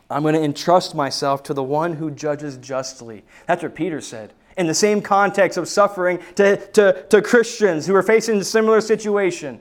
[0.09, 3.23] I'm going to entrust myself to the one who judges justly.
[3.45, 7.95] That's what Peter said in the same context of suffering to, to, to Christians who
[7.95, 9.59] are facing a similar situation.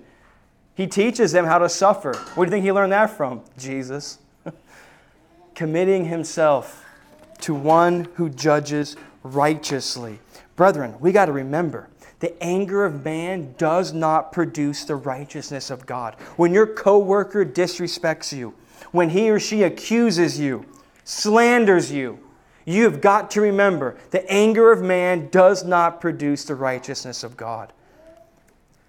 [0.75, 2.15] He teaches them how to suffer.
[2.35, 3.43] Where do you think he learned that from?
[3.59, 4.19] Jesus.
[5.55, 6.85] Committing himself
[7.41, 10.19] to one who judges righteously.
[10.57, 15.85] Brethren, we got to remember the anger of man does not produce the righteousness of
[15.85, 16.15] God.
[16.37, 18.55] When your coworker disrespects you,
[18.97, 20.65] when he or she accuses you,
[21.05, 22.19] slanders you,
[22.65, 27.37] you have got to remember the anger of man does not produce the righteousness of
[27.37, 27.73] God.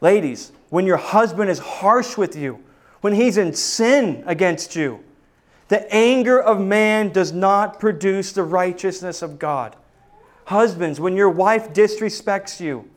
[0.02, 2.64] Ladies, when your husband is harsh with you,
[3.02, 5.04] when he's in sin against you,
[5.68, 9.76] the anger of man does not produce the righteousness of God.
[10.46, 12.90] Husbands, when your wife disrespects you,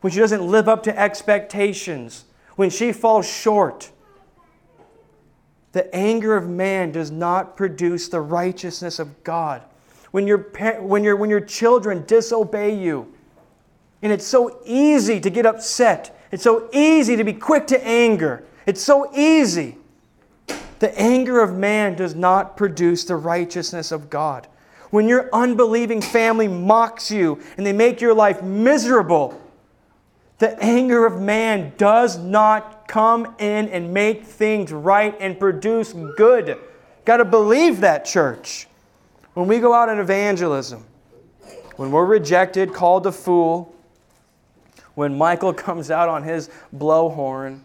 [0.00, 2.24] when she doesn't live up to expectations,
[2.56, 3.90] when she falls short,
[5.74, 9.60] the anger of man does not produce the righteousness of God
[10.12, 10.38] when your,
[10.80, 13.12] when, your, when your children disobey you.
[14.00, 16.16] And it's so easy to get upset.
[16.30, 18.44] It's so easy to be quick to anger.
[18.66, 19.76] It's so easy.
[20.78, 24.46] The anger of man does not produce the righteousness of God.
[24.90, 29.40] When your unbelieving family mocks you and they make your life miserable,
[30.38, 36.58] the anger of man does not come in and make things right and produce good.
[37.04, 38.66] Got to believe that, church.
[39.34, 40.84] When we go out in evangelism,
[41.76, 43.74] when we're rejected, called a fool,
[44.94, 47.60] when Michael comes out on his blowhorn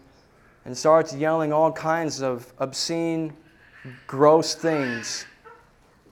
[0.64, 3.32] and starts yelling all kinds of obscene,
[4.06, 5.26] gross things,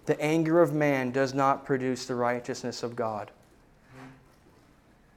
[0.07, 3.31] the anger of man does not produce the righteousness of God.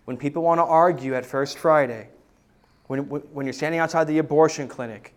[0.05, 2.09] When people want to argue at First Friday,
[2.87, 5.13] when, when you're standing outside the abortion clinic,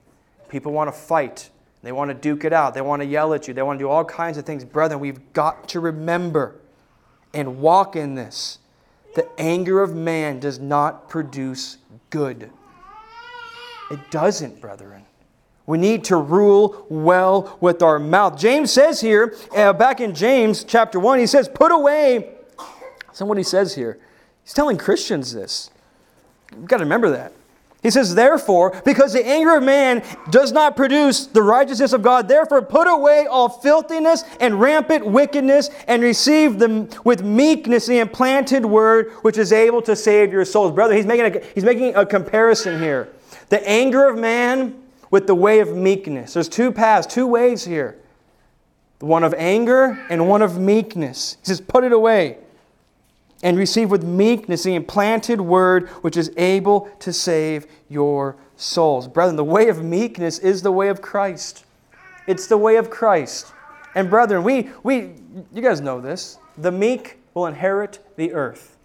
[0.48, 1.50] people want to fight
[1.82, 2.72] They want to duke it out.
[2.72, 3.52] They want to yell at you.
[3.52, 4.64] They want to do all kinds of things.
[4.64, 6.60] Brethren, we've got to remember
[7.34, 8.58] and walk in this.
[9.14, 12.50] The anger of man does not produce good.
[13.90, 15.04] It doesn't, brethren.
[15.66, 18.38] We need to rule well with our mouth.
[18.38, 22.34] James says here, uh, back in James chapter 1, he says, Put away.
[23.36, 23.98] He says here.
[24.44, 25.70] He's telling Christians this.
[26.52, 27.32] You've got to remember that.
[27.82, 32.28] He says, Therefore, because the anger of man does not produce the righteousness of God,
[32.28, 38.64] therefore put away all filthiness and rampant wickedness and receive them with meekness the implanted
[38.64, 40.72] word which is able to save your souls.
[40.72, 43.10] Brother, he's making a, he's making a comparison here.
[43.50, 46.32] The anger of man with the way of meekness.
[46.32, 47.98] There's two paths, two ways here
[49.00, 51.36] one of anger and one of meekness.
[51.40, 52.38] He says, Put it away
[53.44, 59.06] and receive with meekness the implanted word which is able to save your souls.
[59.06, 61.64] Brethren, the way of meekness is the way of Christ.
[62.26, 63.52] It's the way of Christ.
[63.94, 65.12] And brethren, we, we
[65.52, 66.38] you guys know this.
[66.56, 68.76] The meek will inherit the earth.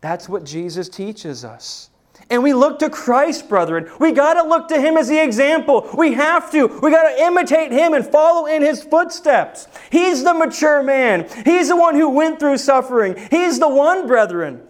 [0.00, 1.90] That's what Jesus teaches us.
[2.30, 3.90] And we look to Christ, brethren.
[4.00, 5.88] We got to look to Him as the example.
[5.96, 6.66] We have to.
[6.66, 9.68] We got to imitate Him and follow in His footsteps.
[9.90, 11.28] He's the mature man.
[11.44, 13.16] He's the one who went through suffering.
[13.30, 14.62] He's the one, brethren.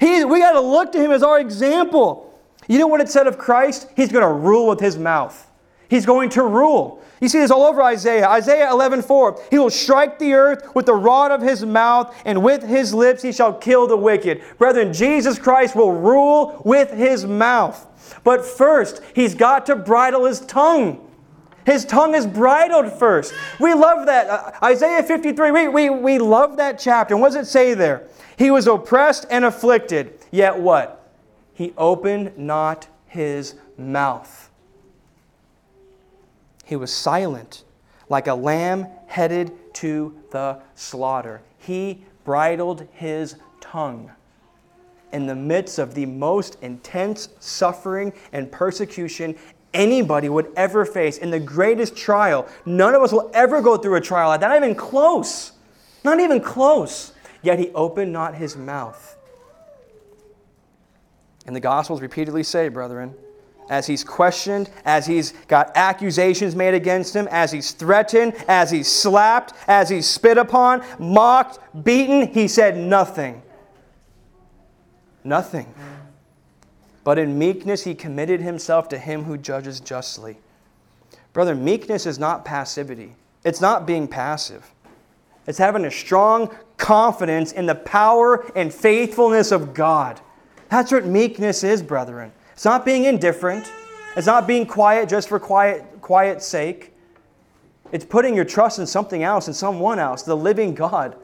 [0.00, 2.32] He, we got to look to Him as our example.
[2.66, 3.88] You know what it said of Christ?
[3.94, 5.50] He's going to rule with His mouth.
[5.92, 7.02] He's going to rule.
[7.20, 8.26] You see this all over Isaiah.
[8.26, 9.38] Isaiah 11:4.
[9.50, 13.20] He will strike the earth with the rod of his mouth, and with his lips
[13.20, 14.40] he shall kill the wicked.
[14.56, 17.86] Brethren, Jesus Christ will rule with his mouth.
[18.24, 21.06] But first, he's got to bridle his tongue.
[21.66, 23.34] His tongue is bridled first.
[23.60, 24.30] We love that.
[24.30, 27.12] Uh, Isaiah 53, we, we, we love that chapter.
[27.12, 28.08] And what does it say there?
[28.38, 31.12] He was oppressed and afflicted, yet what?
[31.52, 34.41] He opened not his mouth.
[36.72, 37.64] He was silent,
[38.08, 41.42] like a lamb headed to the slaughter.
[41.58, 44.10] He bridled his tongue.
[45.12, 49.36] In the midst of the most intense suffering and persecution
[49.74, 53.96] anybody would ever face, in the greatest trial, none of us will ever go through
[53.96, 55.52] a trial like that, not even close.
[56.04, 57.12] Not even close.
[57.42, 59.18] Yet he opened not his mouth.
[61.44, 63.14] And the Gospels repeatedly say, brethren,
[63.70, 68.88] as he's questioned, as he's got accusations made against him, as he's threatened, as he's
[68.88, 73.42] slapped, as he's spit upon, mocked, beaten, he said nothing.
[75.24, 75.72] Nothing.
[77.04, 80.38] But in meekness, he committed himself to him who judges justly.
[81.32, 84.68] Brother, meekness is not passivity, it's not being passive.
[85.44, 90.20] It's having a strong confidence in the power and faithfulness of God.
[90.68, 92.32] That's what meekness is, brethren.
[92.52, 93.70] It's not being indifferent.
[94.16, 96.92] It's not being quiet just for quiet, quiet's sake.
[97.92, 101.16] It's putting your trust in something else, in someone else, the living God,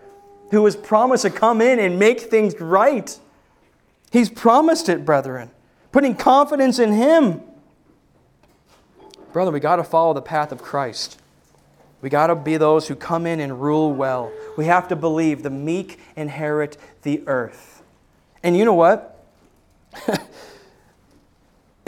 [0.51, 3.19] who has promised to come in and make things right.
[4.11, 5.51] He's promised it, brethren.
[5.93, 7.41] Putting confidence in Him.
[9.33, 11.21] Brother, we got to follow the path of Christ.
[12.01, 14.33] We got to be those who come in and rule well.
[14.57, 17.83] We have to believe the meek inherit the earth.
[18.43, 19.25] And you know what?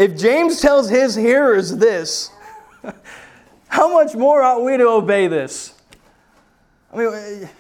[0.01, 2.31] If James tells his hearers this,
[3.69, 5.75] how much more ought we to obey this?
[6.91, 7.51] I mean,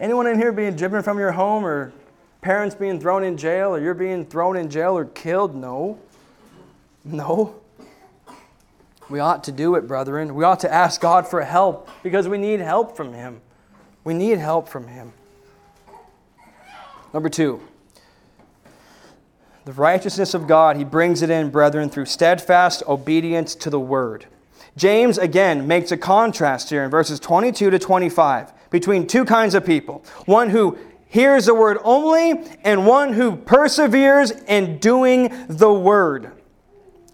[0.00, 1.92] anyone in here being driven from your home or
[2.40, 5.54] parents being thrown in jail or you're being thrown in jail or killed?
[5.54, 5.96] No.
[7.04, 7.54] No.
[9.08, 10.34] We ought to do it, brethren.
[10.34, 13.40] We ought to ask God for help because we need help from Him.
[14.02, 15.12] We need help from Him.
[17.14, 17.62] Number two,
[19.64, 24.26] the righteousness of God, he brings it in, brethren, through steadfast obedience to the word.
[24.76, 29.64] James again makes a contrast here in verses 22 to 25 between two kinds of
[29.64, 30.78] people one who
[31.12, 36.32] hears the word only, and one who perseveres in doing the word.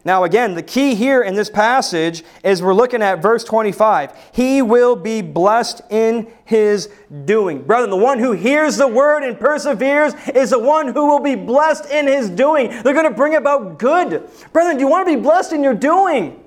[0.08, 4.14] Now, again, the key here in this passage is we're looking at verse 25.
[4.32, 6.88] He will be blessed in his
[7.26, 7.60] doing.
[7.60, 11.34] Brethren, the one who hears the word and perseveres is the one who will be
[11.34, 12.70] blessed in his doing.
[12.70, 14.26] They're going to bring about good.
[14.54, 16.42] Brethren, do you want to be blessed in your doing?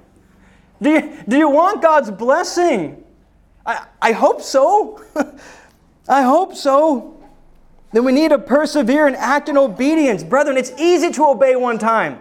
[0.81, 3.03] Do you, do you want God's blessing?
[3.63, 5.03] I, I hope so.
[6.09, 7.23] I hope so.
[7.91, 10.23] Then we need to persevere and act in obedience.
[10.23, 12.19] Brethren, it's easy to obey one time.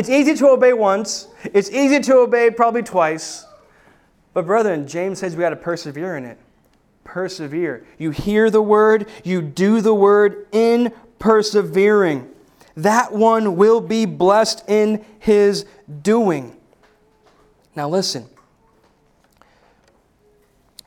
[0.00, 3.44] It's easy to obey once, it's easy to obey probably twice.
[4.32, 6.38] But, brethren, James says we got to persevere in it.
[7.04, 7.84] Persevere.
[7.98, 12.30] You hear the word, you do the word in persevering.
[12.78, 15.66] That one will be blessed in his
[16.00, 16.56] doing.
[17.76, 18.24] Now, listen.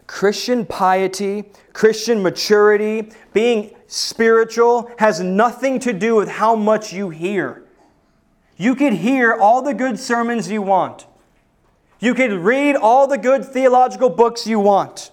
[0.08, 7.63] Christian piety, Christian maturity, being spiritual has nothing to do with how much you hear.
[8.58, 11.06] You could hear all the good sermons you want.
[12.00, 15.12] You could read all the good theological books you want.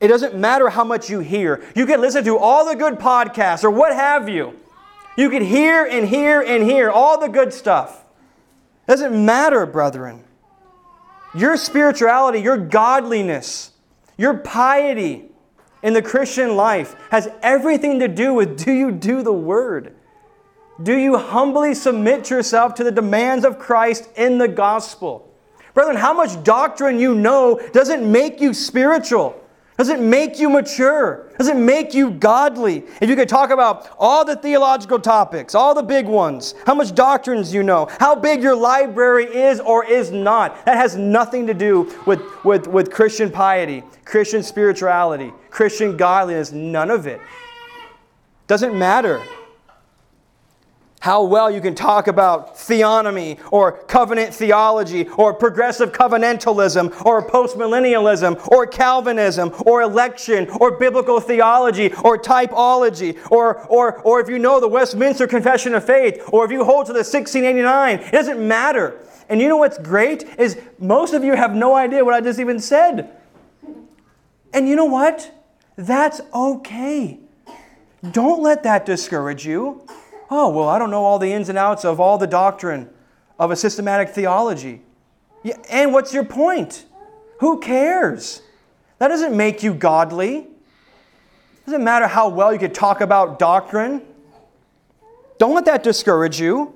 [0.00, 1.64] It doesn't matter how much you hear.
[1.74, 4.58] You can listen to all the good podcasts or what have you.
[5.16, 8.04] You could hear and hear and hear all the good stuff.
[8.86, 10.24] It doesn't matter, brethren.
[11.34, 13.70] Your spirituality, your godliness,
[14.16, 15.26] your piety
[15.82, 19.94] in the Christian life has everything to do with do you do the word?
[20.82, 25.30] Do you humbly submit yourself to the demands of Christ in the gospel?
[25.72, 29.40] Brethren, how much doctrine you know doesn't make you spiritual.
[29.76, 31.32] Does it make you mature?
[31.36, 32.84] Does it make you godly?
[33.00, 36.94] If you could talk about all the theological topics, all the big ones, how much
[36.94, 41.54] doctrines you know, how big your library is or is not, that has nothing to
[41.54, 47.20] do with, with, with Christian piety, Christian spirituality, Christian godliness, none of it.
[48.46, 49.20] Doesn't matter
[51.04, 58.48] how well you can talk about theonomy or covenant theology or progressive covenantalism or postmillennialism
[58.48, 64.58] or Calvinism or election or biblical theology or typology or, or, or if you know
[64.58, 67.98] the Westminster Confession of Faith or if you hold to the 1689.
[67.98, 68.98] It doesn't matter.
[69.28, 72.40] And you know what's great is most of you have no idea what I just
[72.40, 73.14] even said.
[74.54, 75.30] And you know what?
[75.76, 77.18] That's okay.
[78.10, 79.86] Don't let that discourage you
[80.30, 82.90] oh, well, I don't know all the ins and outs of all the doctrine
[83.38, 84.82] of a systematic theology.
[85.42, 86.86] Yeah, and what's your point?
[87.40, 88.42] Who cares?
[88.98, 90.36] That doesn't make you godly.
[90.36, 94.02] It doesn't matter how well you could talk about doctrine.
[95.38, 96.74] Don't let that discourage you.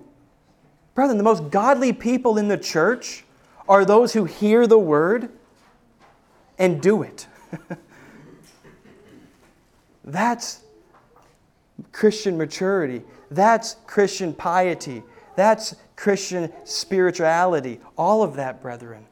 [0.95, 3.25] Brethren, the most godly people in the church
[3.69, 5.31] are those who hear the word
[6.59, 7.27] and do it.
[10.05, 10.63] That's
[11.93, 13.03] Christian maturity.
[13.31, 15.03] That's Christian piety.
[15.37, 17.81] That's Christian spirituality.
[17.97, 19.07] All of that, brethren,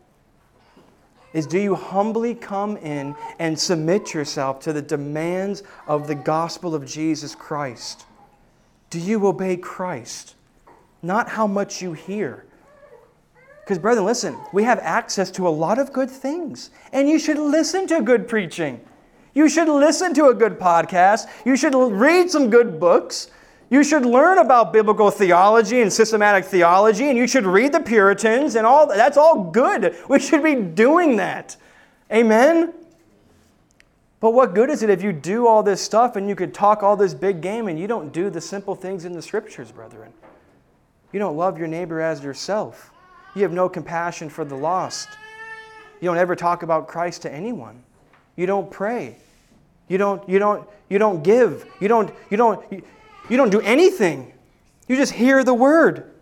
[1.33, 6.75] is do you humbly come in and submit yourself to the demands of the gospel
[6.75, 8.07] of Jesus Christ?
[8.91, 10.35] Do you obey Christ?
[11.03, 12.47] Not how much you hear.
[13.61, 17.39] Because, brethren, listen, we have access to a lot of good things, and you should
[17.39, 18.81] listen to good preaching.
[19.35, 21.29] You should listen to a good podcast.
[21.45, 23.31] You should read some good books.
[23.69, 28.55] You should learn about biblical theology and systematic theology, and you should read the Puritans
[28.55, 29.97] and all that's all good.
[30.09, 31.57] We should be doing that.
[32.13, 32.73] Amen?
[34.21, 36.83] But what good is it if you do all this stuff and you could talk
[36.83, 40.13] all this big game and you don't do the simple things in the scriptures, brethren?
[41.13, 42.93] You don't love your neighbor as yourself.
[43.35, 45.09] You have no compassion for the lost.
[46.01, 47.83] You don't ever talk about Christ to anyone.
[48.37, 49.17] You don't pray.
[49.89, 51.67] You don't, you don't, you don't give.
[51.81, 52.85] You don't, you don't,
[53.29, 54.33] you, don't do anything.
[54.89, 56.13] You just hear the word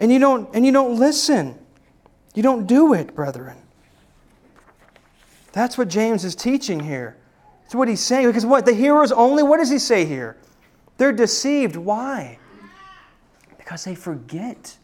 [0.00, 1.58] and you don't and you don't listen.
[2.34, 3.56] You don't do it, brethren.
[5.52, 7.16] That's what James is teaching here.
[7.62, 8.28] That's what he's saying.
[8.28, 8.64] Because what?
[8.64, 10.36] The hearers only, what does he say here?
[10.98, 11.76] They're deceived.
[11.76, 12.38] Why?
[13.56, 14.76] Because they forget.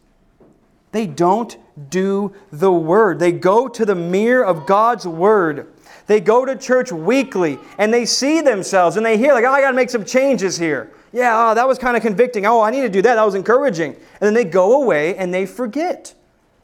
[0.93, 1.57] They don't
[1.91, 3.19] do the word.
[3.19, 5.74] They go to the mirror of God's word.
[6.07, 9.61] They go to church weekly and they see themselves and they hear, like, oh, I
[9.61, 12.45] got to make some changes here yeah, oh, that was kind of convicting.
[12.45, 13.14] Oh, I need to do that.
[13.14, 13.93] That was encouraging.
[13.93, 16.12] And then they go away and they forget.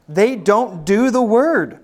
[0.09, 1.79] They don't do the word.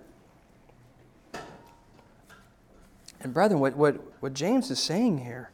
[3.21, 5.49] And, brethren, what, what, what James is saying here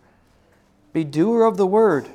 [0.91, 2.07] be doer of the word,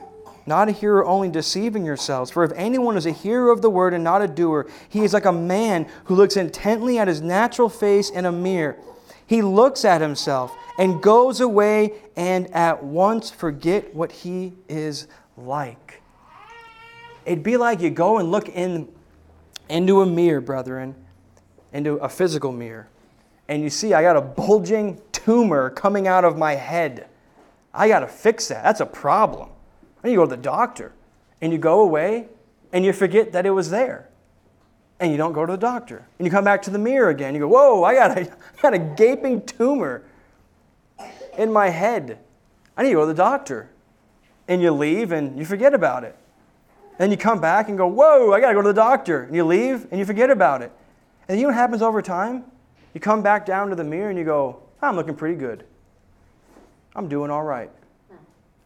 [0.47, 2.33] not a hearer only deceiving yourselves.
[2.33, 5.15] For if anyone is a hearer of the word and not a doer, he is
[5.15, 8.77] like a man who looks intently at his natural face in a mirror.
[9.29, 15.07] He looks at himself and goes away and at once forget what he is
[15.37, 16.03] like.
[17.27, 18.89] It'd be like you go and look in
[19.69, 20.95] into a mirror, brethren,
[21.75, 22.89] into a physical mirror,
[23.49, 27.07] and you see I got a bulging tumor coming out of my head.
[27.75, 28.65] I got to fix that.
[28.65, 29.51] That's a problem.
[30.03, 30.93] And you go to the doctor,
[31.43, 32.29] and you go away,
[32.73, 34.09] and you forget that it was there.
[35.01, 36.07] And you don't go to the doctor.
[36.19, 37.35] And you come back to the mirror again.
[37.35, 38.21] You go, Whoa, I got a,
[38.59, 40.03] I got a gaping tumor
[41.37, 42.19] in my head.
[42.77, 43.71] I need to go to the doctor.
[44.49, 46.17] And you leave and you forget about it.
[46.99, 49.25] And you come back and go, Whoa, I got to go to the doctor.
[49.25, 50.73] And you leave and you forget about it.
[51.29, 52.45] And you know what happens over time?
[52.95, 55.65] You come back down to the mirror and you go, I'm looking pretty good.
[56.97, 57.71] I'm doing all right.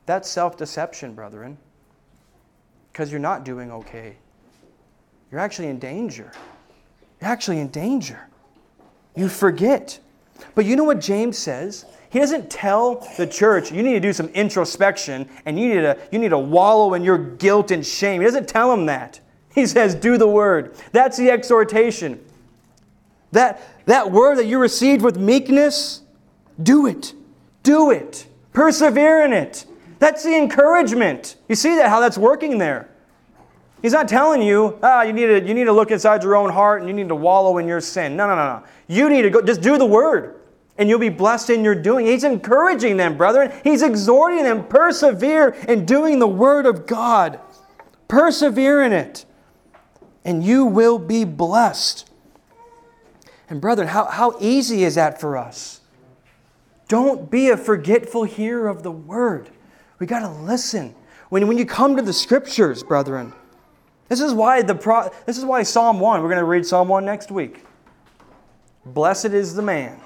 [0.06, 1.58] That's self deception, brethren,
[2.92, 4.16] because you're not doing okay.
[5.32, 6.30] You're actually in danger.
[7.20, 8.20] You're actually in danger.
[9.16, 9.98] You forget.
[10.54, 11.86] But you know what James says?
[12.10, 15.98] He doesn't tell the church, you need to do some introspection and you need to,
[16.12, 18.20] you need to wallow in your guilt and shame.
[18.20, 19.20] He doesn't tell them that.
[19.54, 20.76] He says, do the word.
[20.92, 22.22] That's the exhortation.
[23.32, 26.02] That, that word that you received with meekness,
[26.62, 27.14] do it.
[27.62, 28.26] Do it.
[28.52, 29.64] Persevere in it.
[29.98, 31.36] That's the encouragement.
[31.48, 32.90] You see that, how that's working there.
[33.82, 36.50] He's not telling you, ah, you need, to, you need to look inside your own
[36.50, 38.16] heart and you need to wallow in your sin.
[38.16, 38.64] No, no, no, no.
[38.86, 40.40] You need to go, just do the word
[40.78, 42.06] and you'll be blessed in your doing.
[42.06, 43.52] He's encouraging them, brethren.
[43.62, 47.40] He's exhorting them, persevere in doing the word of God.
[48.08, 49.24] Persevere in it,
[50.24, 52.10] and you will be blessed.
[53.48, 55.80] And, brethren, how, how easy is that for us?
[56.88, 59.50] Don't be a forgetful hearer of the word.
[59.98, 60.94] We got to listen.
[61.28, 63.32] When, when you come to the scriptures, brethren,
[64.12, 66.86] this is why the pro, this is why Psalm 1, we're going to read Psalm
[66.86, 67.64] 1 next week.
[68.84, 69.98] Blessed is the man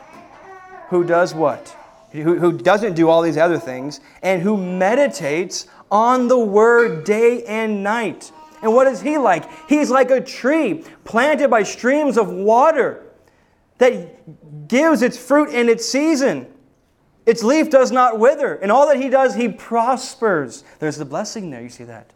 [0.90, 1.76] who does what?
[2.12, 7.42] Who, who doesn't do all these other things and who meditates on the word day
[7.46, 8.30] and night.
[8.62, 9.44] And what is he like?
[9.68, 13.06] He's like a tree planted by streams of water
[13.78, 16.46] that gives its fruit in its season.
[17.26, 18.54] Its leaf does not wither.
[18.54, 20.62] And all that he does, he prospers.
[20.78, 21.60] There's the blessing there.
[21.60, 22.12] You see that?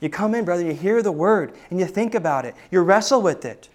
[0.00, 2.54] You come in, brother, you hear the word and you think about it.
[2.70, 3.68] You wrestle with it.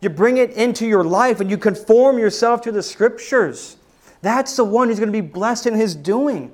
[0.00, 3.76] You bring it into your life and you conform yourself to the scriptures.
[4.22, 6.52] That's the one who's going to be blessed in his doing.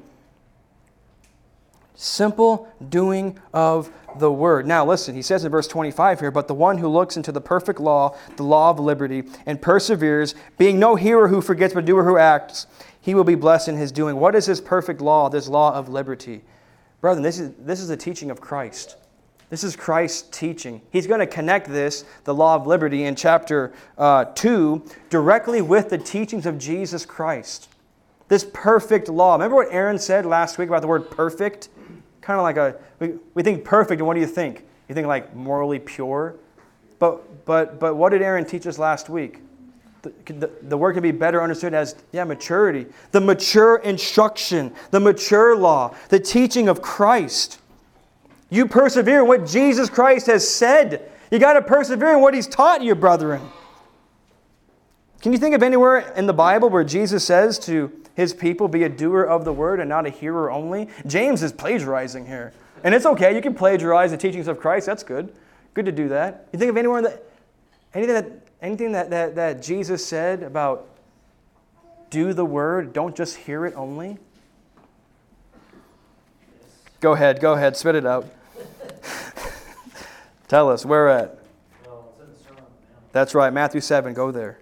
[1.95, 4.67] Simple doing of the word.
[4.67, 7.41] Now, listen, he says in verse 25 here, but the one who looks into the
[7.41, 12.05] perfect law, the law of liberty, and perseveres, being no hearer who forgets, but doer
[12.05, 12.67] who acts,
[13.01, 14.17] he will be blessed in his doing.
[14.17, 16.43] What is this perfect law, this law of liberty?
[17.05, 18.97] Brethren, this is, this is the teaching of Christ.
[19.51, 20.81] This is Christ's teaching.
[20.91, 25.91] He's going to connect this, the law of liberty, in chapter uh, 2, directly with
[25.91, 27.69] the teachings of Jesus Christ.
[28.29, 29.35] This perfect law.
[29.35, 31.69] Remember what Aaron said last week about the word perfect?
[32.23, 34.65] Kind of like a, we, we think perfect, and what do you think?
[34.89, 36.37] You think like morally pure?
[36.99, 39.43] But, but, but what did Aaron teach us last week?
[40.05, 42.87] The, the, the word can be better understood as, yeah, maturity.
[43.13, 47.59] The mature instruction, the mature law, the teaching of Christ.
[48.51, 51.11] You persevere in what Jesus Christ has said.
[51.31, 53.41] You got to persevere in what he's taught you, brethren.
[55.23, 58.83] Can you think of anywhere in the Bible where Jesus says to his people, be
[58.83, 60.89] a doer of the word and not a hearer only?
[61.07, 62.53] James is plagiarizing here.
[62.85, 65.35] And it's okay, you can plagiarize the teachings of Christ, that's good.
[65.73, 66.47] Good to do that.
[66.53, 67.25] You think of anywhere that
[67.95, 70.89] anything that anything that, that, that Jesus said about
[72.11, 74.19] do the word, don't just hear it only?
[77.01, 78.33] Go ahead, go ahead, spit it out.
[80.49, 81.39] Tell us, where at?
[83.13, 84.59] That's right, Matthew 7, go there.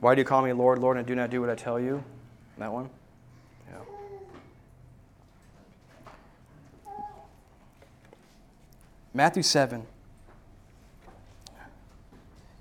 [0.00, 2.02] Why do you call me Lord, Lord, and do not do what I tell you?
[2.58, 2.88] That one?
[9.12, 9.86] Matthew 7.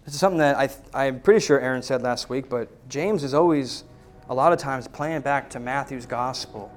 [0.06, 3.34] This is something that I, I'm pretty sure Aaron said last week, but James is
[3.34, 3.84] always
[4.28, 6.72] a lot of times playing back to Matthew's gospel.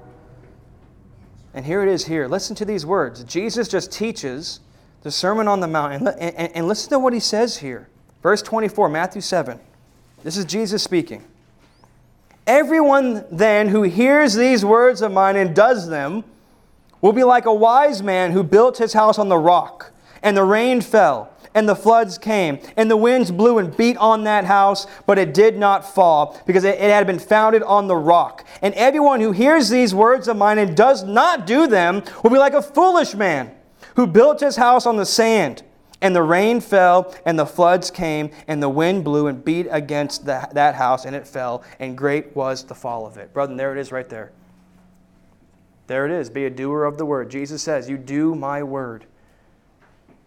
[1.53, 2.27] And here it is here.
[2.27, 3.23] Listen to these words.
[3.23, 4.59] Jesus just teaches
[5.01, 5.93] the Sermon on the Mount.
[5.93, 7.87] And, and, and listen to what he says here.
[8.21, 9.59] Verse 24, Matthew 7.
[10.23, 11.23] This is Jesus speaking.
[12.47, 16.23] Everyone then who hears these words of mine and does them
[17.03, 19.91] will be like a wise man who built his house on the rock,
[20.23, 24.23] and the rain fell and the floods came, and the winds blew and beat on
[24.23, 28.45] that house, but it did not fall, because it, had been founded on the rock.
[28.61, 32.37] And everyone who hears these words of mine and does not do them will be
[32.37, 33.51] like a foolish man
[33.95, 35.63] who built his house on the sand.
[36.01, 40.25] And the rain fell, and the floods came, and the wind blew and beat against
[40.25, 43.31] the, that house, and it fell, and great was the fall of it.
[43.31, 44.31] Brother, there it is right there.
[45.87, 46.29] There it is.
[46.29, 47.29] Be a doer of the word.
[47.29, 49.05] Jesus says, You do my word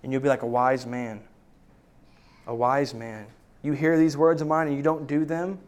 [0.06, 1.20] and you'll be like a wise man.
[2.46, 3.26] A wise man.
[3.64, 5.58] You hear these words of mine and you don't do them.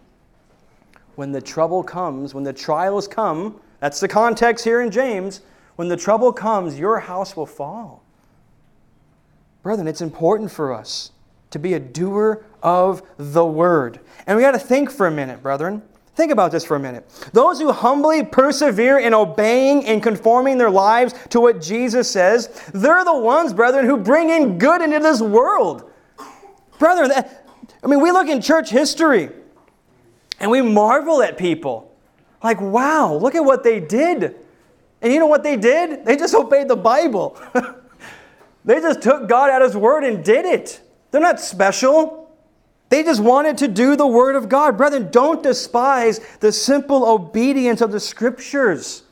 [1.16, 5.40] When the trouble comes, when the trials come, that's the context here in James.
[5.74, 8.04] When the trouble comes, your house will fall.
[9.64, 11.10] Brethren, it's important for us
[11.50, 13.98] to be a doer of the word.
[14.28, 15.82] And we got to think for a minute, brethren.
[16.18, 17.08] Think about this for a minute.
[17.32, 23.04] Those who humbly persevere in obeying and conforming their lives to what Jesus says, they're
[23.04, 25.88] the ones, brethren, who bring in good into this world.
[26.80, 29.30] Brethren, I mean, we look in church history
[30.40, 31.96] and we marvel at people.
[32.42, 34.34] Like, wow, look at what they did.
[35.00, 36.04] And you know what they did?
[36.04, 37.40] They just obeyed the Bible.
[38.64, 40.82] They just took God at His word and did it.
[41.10, 42.27] They're not special.
[42.88, 44.76] They just wanted to do the word of God.
[44.76, 49.02] Brethren, don't despise the simple obedience of the scriptures.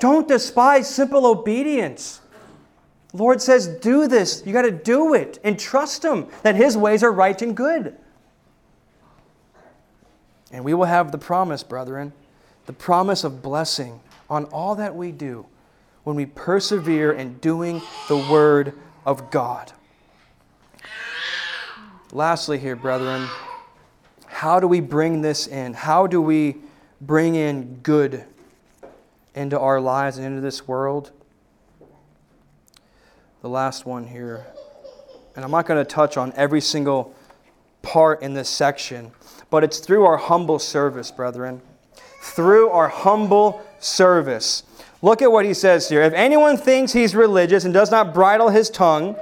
[0.00, 2.20] Don't despise simple obedience.
[3.12, 4.42] Lord says, do this.
[4.44, 7.96] You got to do it and trust Him that His ways are right and good.
[10.52, 12.12] And we will have the promise, brethren,
[12.66, 15.46] the promise of blessing on all that we do
[16.04, 18.72] when we persevere in doing the Word
[19.06, 19.72] of God.
[22.12, 23.28] Lastly, here, brethren,
[24.24, 25.74] how do we bring this in?
[25.74, 26.56] How do we
[27.02, 28.24] bring in good
[29.34, 31.10] into our lives and into this world?
[33.42, 34.46] The last one here.
[35.36, 37.14] And I'm not going to touch on every single
[37.82, 39.12] part in this section,
[39.50, 41.60] but it's through our humble service, brethren.
[42.22, 44.62] Through our humble service.
[45.02, 46.02] Look at what he says here.
[46.02, 49.14] If anyone thinks he's religious and does not bridle his tongue,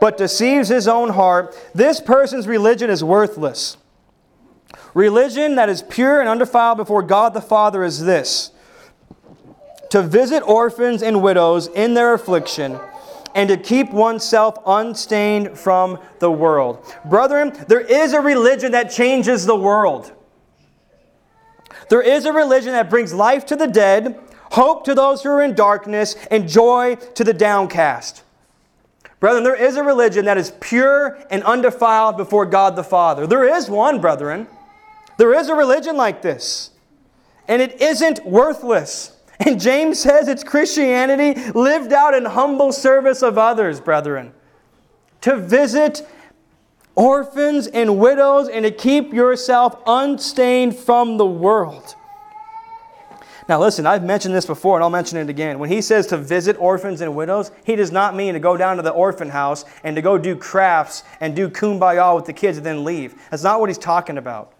[0.00, 3.76] but deceives his own heart, this person's religion is worthless.
[4.94, 8.52] Religion that is pure and undefiled before God the Father is this
[9.90, 12.80] to visit orphans and widows in their affliction
[13.34, 16.84] and to keep oneself unstained from the world.
[17.04, 20.12] Brethren, there is a religion that changes the world.
[21.90, 24.18] There is a religion that brings life to the dead,
[24.52, 28.22] hope to those who are in darkness, and joy to the downcast.
[29.24, 33.26] Brethren, there is a religion that is pure and undefiled before God the Father.
[33.26, 34.46] There is one, brethren.
[35.16, 36.72] There is a religion like this.
[37.48, 39.16] And it isn't worthless.
[39.40, 44.34] And James says it's Christianity lived out in humble service of others, brethren.
[45.22, 46.06] To visit
[46.94, 51.94] orphans and widows and to keep yourself unstained from the world.
[53.46, 55.58] Now, listen, I've mentioned this before and I'll mention it again.
[55.58, 58.76] When he says to visit orphans and widows, he does not mean to go down
[58.76, 62.56] to the orphan house and to go do crafts and do kumbaya with the kids
[62.56, 63.14] and then leave.
[63.30, 64.54] That's not what he's talking about.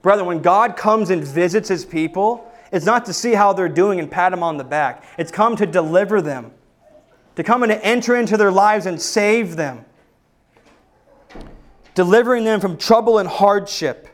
[0.00, 3.98] Brother, when God comes and visits his people, it's not to see how they're doing
[3.98, 5.04] and pat them on the back.
[5.18, 6.52] It's come to deliver them,
[7.34, 9.84] to come and to enter into their lives and save them,
[11.96, 14.08] delivering them from trouble and hardship.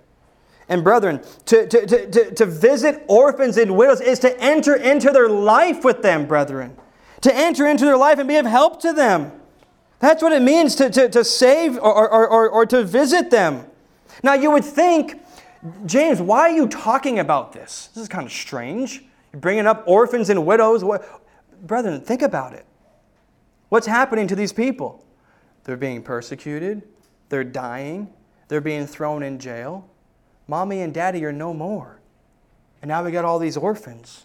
[0.68, 5.28] And brethren, to, to, to, to, visit orphans and widows is to enter into their
[5.28, 6.76] life with them, brethren.
[7.20, 9.30] To enter into their life and be of help to them.
[10.00, 13.64] That's what it means to, to, to save or, or, or, or to visit them.
[14.24, 15.20] Now, you would think
[15.84, 17.88] James, why are you talking about this?
[17.94, 19.02] This is kind of strange.
[19.32, 20.84] You're bringing up orphans and widows.
[21.62, 22.66] Brethren, think about it.
[23.68, 25.04] What's happening to these people?
[25.64, 26.82] They're being persecuted,
[27.28, 28.12] they're dying,
[28.46, 29.88] they're being thrown in jail.
[30.48, 31.98] Mommy and daddy are no more.
[32.82, 34.24] And now we got all these orphans.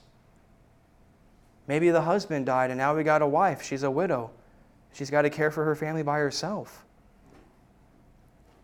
[1.68, 3.62] Maybe the husband died and now we got a wife.
[3.62, 4.32] She's a widow.
[4.94, 6.84] She's got to care for her family by herself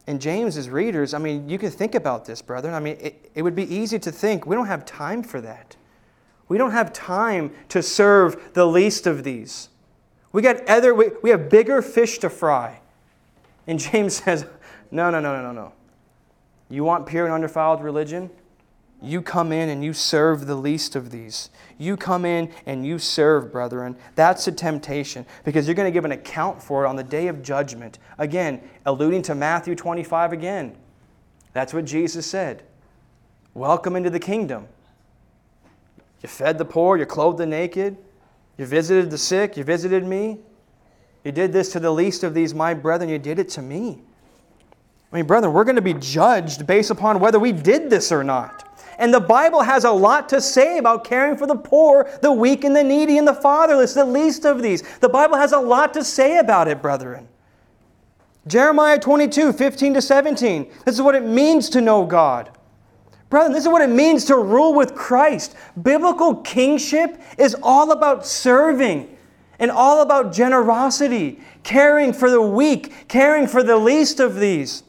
[0.08, 2.74] and James's readers, I mean, you can think about this, brethren.
[2.74, 5.76] I mean, it, it would be easy to think we don't have time for that.
[6.48, 9.68] We don't have time to serve the least of these.
[10.32, 12.80] We got other, we, we have bigger fish to fry.
[13.68, 14.46] And James says,
[14.92, 15.74] no, no, no, no, no, no.
[16.70, 18.30] You want pure and undefiled religion?
[19.02, 21.50] You come in and you serve the least of these.
[21.78, 23.96] You come in and you serve, brethren.
[24.16, 27.28] That's a temptation because you're going to give an account for it on the day
[27.28, 28.00] of judgment.
[28.18, 30.76] Again, alluding to Matthew 25 again.
[31.54, 32.64] That's what Jesus said.
[33.54, 34.68] Welcome into the kingdom.
[36.24, 37.98] You fed the poor, you clothed the naked,
[38.58, 40.40] you visited the sick, you visited me.
[41.24, 44.02] You did this to the least of these, my brethren, you did it to me.
[45.12, 48.24] I mean, brethren, we're going to be judged based upon whether we did this or
[48.24, 48.64] not.
[49.00, 52.64] And the Bible has a lot to say about caring for the poor, the weak,
[52.64, 54.82] and the needy, and the fatherless, the least of these.
[55.00, 57.28] The Bible has a lot to say about it, brethren.
[58.48, 60.72] Jeremiah 22, 15 to 17.
[60.86, 62.50] This is what it means to know God.
[63.30, 65.56] Brethren, this is what it means to rule with Christ.
[65.82, 69.16] Biblical kingship is all about serving
[69.60, 74.84] and all about generosity, caring for the weak, caring for the least of these,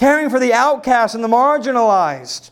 [0.00, 2.48] caring for the outcast and the marginalized.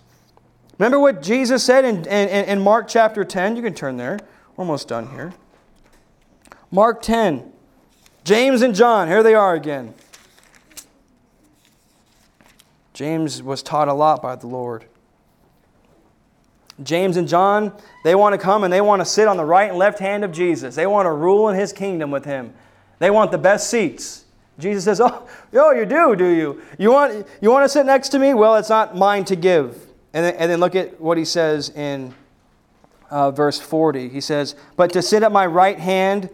[0.79, 3.57] Remember what Jesus said in, in, in Mark chapter 10?
[3.57, 4.19] You can turn there.
[4.55, 5.33] We're almost done here.
[6.71, 7.51] Mark 10.
[8.23, 9.95] James and John, here they are again.
[12.93, 14.85] James was taught a lot by the Lord.
[16.83, 17.73] James and John,
[18.05, 20.23] they want to come and they want to sit on the right and left hand
[20.23, 20.75] of Jesus.
[20.75, 22.53] They want to rule in his kingdom with him.
[22.99, 24.27] They want the best seats.
[24.59, 26.63] Jesus says, Oh, oh you do, do you?
[26.79, 28.35] You want, you want to sit next to me?
[28.35, 29.87] Well, it's not mine to give.
[30.13, 32.15] And then, and then look at what he says in
[33.11, 34.09] uh, verse 40.
[34.09, 36.31] He says, But to sit at my right hand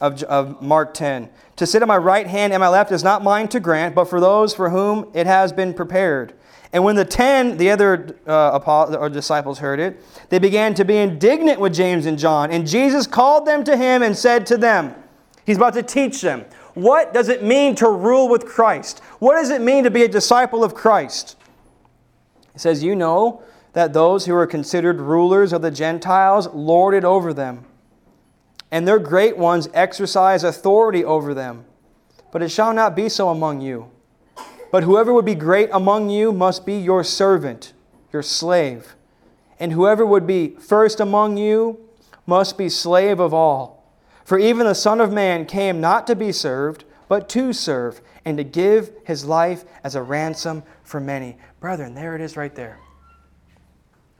[0.00, 1.28] of, of Mark 10.
[1.56, 4.06] To sit at my right hand and my left is not mine to grant, but
[4.06, 6.32] for those for whom it has been prepared.
[6.72, 10.96] And when the ten, the other uh, or disciples, heard it, they began to be
[10.96, 12.52] indignant with James and John.
[12.52, 14.94] And Jesus called them to him and said to them,
[15.44, 16.44] He's about to teach them.
[16.74, 19.00] What does it mean to rule with Christ?
[19.18, 21.36] What does it mean to be a disciple of Christ?
[22.52, 23.42] He says, You know
[23.72, 27.64] that those who are considered rulers of the Gentiles lord it over them,
[28.70, 31.64] and their great ones exercise authority over them.
[32.32, 33.90] But it shall not be so among you.
[34.70, 37.72] But whoever would be great among you must be your servant,
[38.12, 38.94] your slave.
[39.58, 41.80] And whoever would be first among you
[42.26, 43.79] must be slave of all.
[44.30, 48.38] For even the Son of Man came not to be served, but to serve, and
[48.38, 51.36] to give his life as a ransom for many.
[51.58, 52.78] Brethren, there it is right there.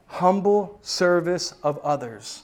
[0.07, 2.43] Humble service of others.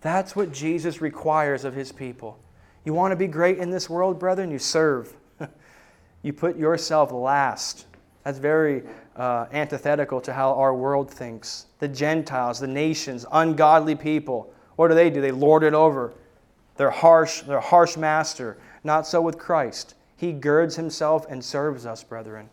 [0.00, 2.38] That's what Jesus requires of his people.
[2.84, 4.52] You want to be great in this world, brethren?
[4.52, 5.12] You serve.
[6.22, 7.86] you put yourself last.
[8.22, 8.84] That's very
[9.16, 11.66] uh, antithetical to how our world thinks.
[11.80, 15.20] The Gentiles, the nations, ungodly people, what do they do?
[15.20, 16.14] They lord it over.
[16.76, 18.58] They're harsh, they're harsh master.
[18.84, 19.94] Not so with Christ.
[20.16, 22.48] He girds himself and serves us, brethren.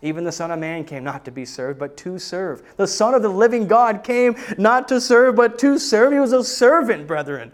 [0.00, 2.62] Even the Son of Man came not to be served, but to serve.
[2.76, 6.12] The Son of the living God came not to serve, but to serve.
[6.12, 7.52] He was a servant, brethren.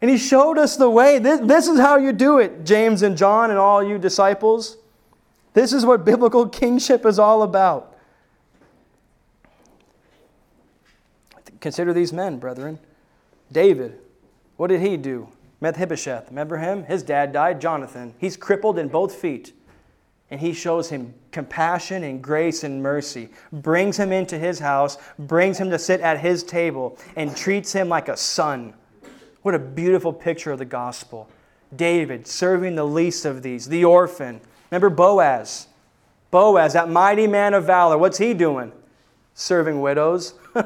[0.00, 1.18] And he showed us the way.
[1.18, 4.78] This, this is how you do it, James and John and all you disciples.
[5.54, 7.96] This is what biblical kingship is all about.
[11.60, 12.78] Consider these men, brethren.
[13.50, 13.98] David,
[14.58, 15.28] what did he do?
[15.60, 16.84] Mephibosheth, remember him?
[16.84, 18.12] His dad died, Jonathan.
[18.18, 19.52] He's crippled in both feet.
[20.30, 25.58] And he shows him compassion and grace and mercy, brings him into his house, brings
[25.58, 28.74] him to sit at his table, and treats him like a son.
[29.42, 31.30] What a beautiful picture of the gospel.
[31.74, 34.40] David serving the least of these, the orphan.
[34.70, 35.68] Remember Boaz?
[36.32, 38.72] Boaz, that mighty man of valor, what's he doing?
[39.34, 40.34] Serving widows,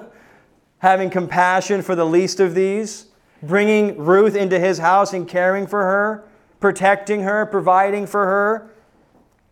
[0.78, 3.11] having compassion for the least of these
[3.43, 6.24] bringing Ruth into his house and caring for her,
[6.61, 8.70] protecting her, providing for her.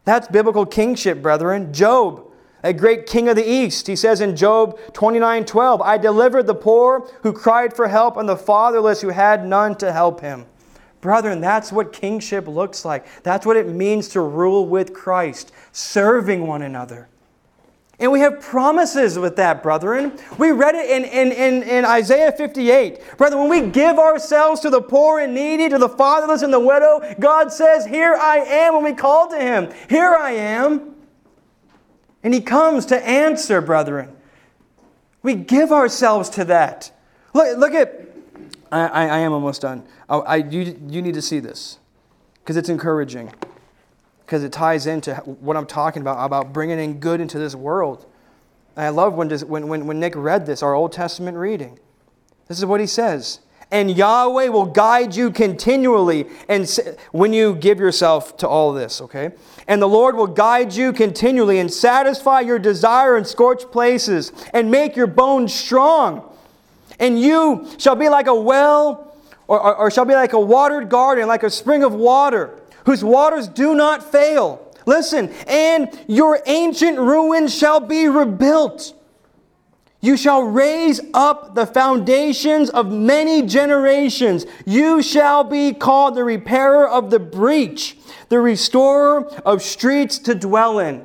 [0.04, 1.72] That's biblical kingship, brethren.
[1.72, 2.26] Job,
[2.62, 6.54] a great king of the east, he says in Job 29 12, I delivered the
[6.54, 10.46] poor who cried for help and the fatherless who had none to help him.
[11.00, 13.06] Brethren, that's what kingship looks like.
[13.22, 17.08] That's what it means to rule with Christ, serving one another.
[18.00, 20.18] And we have promises with that, brethren.
[20.38, 23.18] We read it in, in, in, in, Isaiah 58.
[23.18, 26.60] Brethren, when we give ourselves to the poor and needy, to the fatherless and the
[26.60, 29.70] widow, God says, Here I am when we call to Him.
[29.90, 30.94] Here I am.
[32.22, 34.16] And He comes to answer, brethren.
[35.22, 36.90] We give ourselves to that.
[37.34, 38.08] Look, look at,
[38.72, 39.86] I, I, I am almost done.
[40.08, 41.78] I, I, you, you need to see this
[42.36, 43.30] because it's encouraging
[44.30, 48.06] because it ties into what I'm talking about, about bringing in good into this world.
[48.76, 51.80] And I love when, when, when, when Nick read this, our Old Testament reading.
[52.46, 53.40] This is what he says.
[53.72, 56.70] And Yahweh will guide you continually and
[57.10, 59.32] when you give yourself to all this, okay?
[59.66, 64.70] And the Lord will guide you continually and satisfy your desire in scorched places and
[64.70, 66.36] make your bones strong.
[67.00, 69.12] And you shall be like a well
[69.48, 73.04] or, or, or shall be like a watered garden, like a spring of water whose
[73.04, 74.66] waters do not fail.
[74.86, 78.94] Listen, and your ancient ruins shall be rebuilt.
[80.02, 84.46] You shall raise up the foundations of many generations.
[84.64, 87.98] You shall be called the repairer of the breach,
[88.30, 91.04] the restorer of streets to dwell in.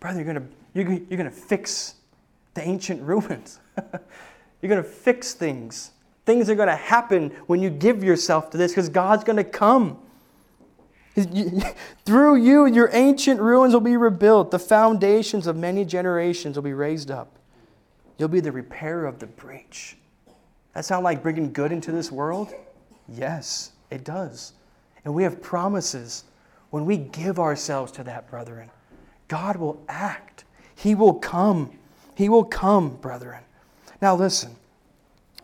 [0.00, 1.94] Brother, you're going you're, you're going to fix
[2.54, 3.60] the ancient ruins.
[3.76, 5.92] you're going to fix things.
[6.24, 9.44] Things are going to happen when you give yourself to this because God's going to
[9.44, 9.98] come.
[11.14, 14.50] Through you, your ancient ruins will be rebuilt.
[14.50, 17.38] The foundations of many generations will be raised up.
[18.18, 19.96] You'll be the repairer of the breach.
[20.74, 22.54] That sound like bringing good into this world?
[23.08, 24.54] Yes, it does.
[25.04, 26.24] And we have promises.
[26.70, 28.70] When we give ourselves to that, brethren,
[29.28, 30.44] God will act.
[30.74, 31.70] He will come.
[32.14, 33.42] He will come, brethren.
[34.00, 34.56] Now, listen.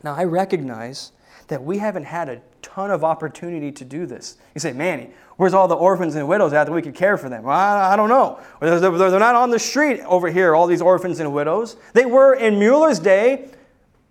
[0.03, 1.13] Now, I recognize
[1.49, 4.37] that we haven't had a ton of opportunity to do this.
[4.55, 7.29] You say, Manny, where's all the orphans and widows at that we could care for
[7.29, 7.45] them?
[7.45, 8.41] Well, I, I don't know.
[8.61, 11.77] They're, not on the street over here, all these orphans and widows.
[11.93, 13.49] They were in Mueller's day.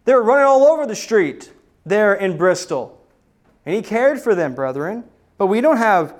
[0.05, 1.51] They were running all over the street
[1.85, 3.01] there in Bristol.
[3.65, 5.03] And he cared for them, brethren.
[5.37, 6.15] But we don't have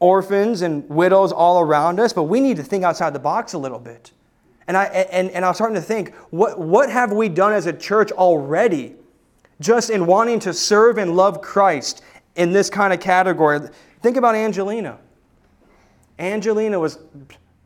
[0.00, 3.58] orphans and widows all around us, but we need to think outside the box a
[3.58, 4.12] little bit.
[4.68, 7.66] And I, and, and I was starting to think, what, what have we done as
[7.66, 8.94] a church already
[9.60, 12.02] just in wanting to serve and love Christ
[12.36, 13.60] in this kind of category.
[14.00, 14.98] Think about Angelina.
[16.18, 16.98] Angelina was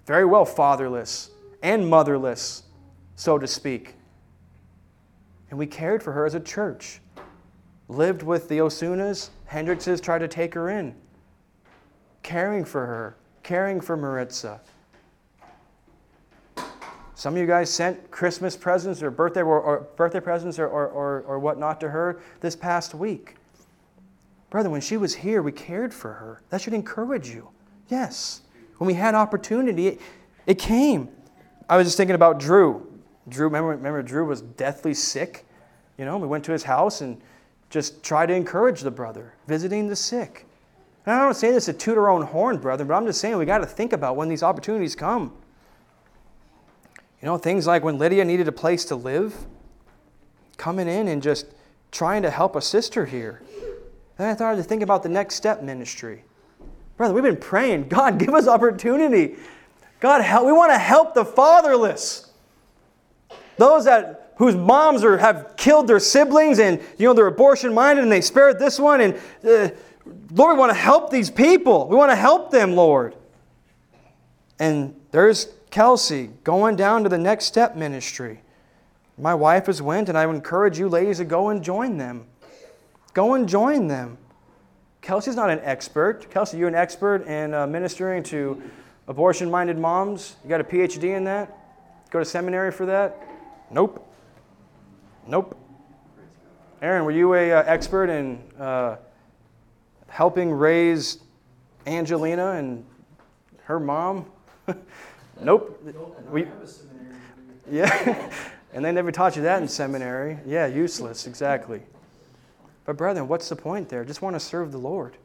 [0.06, 1.30] very well fatherless
[1.62, 2.64] and motherless,
[3.16, 3.94] so to speak.
[5.50, 7.00] And we cared for her as a church.
[7.88, 9.30] Lived with the Osunas.
[9.50, 10.94] Hendrixes tried to take her in.
[12.22, 14.60] Caring for her, caring for Maritza.
[17.22, 21.20] Some of you guys sent Christmas presents or birthday, or, or birthday presents or, or,
[21.20, 23.36] or, whatnot to her this past week.
[24.50, 26.42] Brother, when she was here, we cared for her.
[26.50, 27.48] That should encourage you.
[27.88, 28.40] Yes.
[28.78, 30.00] When we had opportunity, it,
[30.48, 31.10] it came.
[31.68, 32.92] I was just thinking about Drew.
[33.28, 35.46] Drew, remember, remember Drew was deathly sick?
[35.98, 37.20] You know, we went to his house and
[37.70, 40.44] just tried to encourage the brother, visiting the sick.
[41.06, 43.36] And I don't say this to toot our own horn, brother, but I'm just saying
[43.36, 45.32] we got to think about when these opportunities come.
[47.22, 49.46] You know, things like when Lydia needed a place to live,
[50.56, 51.46] coming in and just
[51.92, 53.40] trying to help a sister here.
[54.18, 56.24] And I started to think about the next step ministry.
[56.96, 59.36] Brother, we've been praying, God, give us opportunity.
[60.00, 60.46] God, help.
[60.46, 62.30] We want to help the fatherless.
[63.56, 68.02] Those that whose moms are, have killed their siblings and you know they're abortion minded
[68.02, 69.14] and they spared this one and
[69.44, 69.68] uh,
[70.32, 71.86] Lord, we want to help these people.
[71.86, 73.14] We want to help them, Lord.
[74.58, 78.42] And there's Kelsey going down to the next step ministry.
[79.16, 82.26] My wife has went, and I encourage you ladies to go and join them.
[83.14, 84.18] Go and join them.
[85.00, 86.30] Kelsey's not an expert.
[86.30, 88.62] Kelsey, you're an expert in uh, ministering to
[89.08, 90.36] abortion minded moms.
[90.44, 91.56] You got a PhD in that?
[92.10, 93.26] Go to seminary for that?
[93.70, 94.06] Nope.
[95.26, 95.58] Nope.
[96.82, 98.96] Aaron, were you a uh, expert in uh,
[100.08, 101.20] helping raise
[101.86, 102.84] Angelina and
[103.64, 104.26] her mom?
[105.44, 105.82] Nope.
[106.30, 106.46] We,
[107.70, 108.30] yeah.
[108.72, 110.38] and they never taught you that in seminary.
[110.46, 111.82] Yeah, useless, exactly.
[112.84, 114.04] But, brethren, what's the point there?
[114.04, 115.16] Just want to serve the Lord.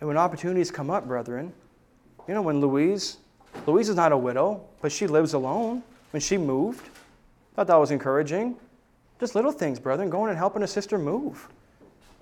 [0.00, 1.52] And when opportunities come up, brethren,
[2.26, 3.18] you know, when Louise,
[3.66, 5.82] Louise is not a widow, but she lives alone.
[6.10, 6.88] When she moved,
[7.54, 8.56] thought that was encouraging.
[9.20, 11.48] Just little things, brethren, going and helping a sister move.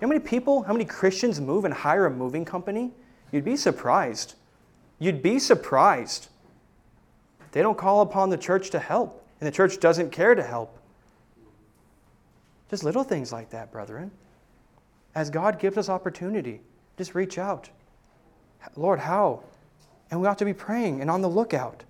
[0.01, 2.91] How many people, how many Christians move and hire a moving company?
[3.31, 4.35] You'd be surprised.
[4.99, 6.27] You'd be surprised.
[7.51, 10.77] They don't call upon the church to help, and the church doesn't care to help.
[12.69, 14.11] Just little things like that, brethren.
[15.15, 16.61] As God gives us opportunity,
[16.97, 17.69] just reach out.
[18.75, 19.43] Lord, how?
[20.11, 21.83] And we ought to be praying and on the lookout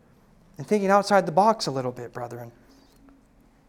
[0.57, 2.51] and thinking outside the box a little bit, brethren.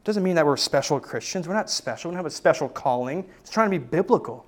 [0.05, 1.47] Doesn't mean that we're special Christians.
[1.47, 2.11] We're not special.
[2.11, 3.29] We don't have a special calling.
[3.41, 4.47] It's trying to be biblical.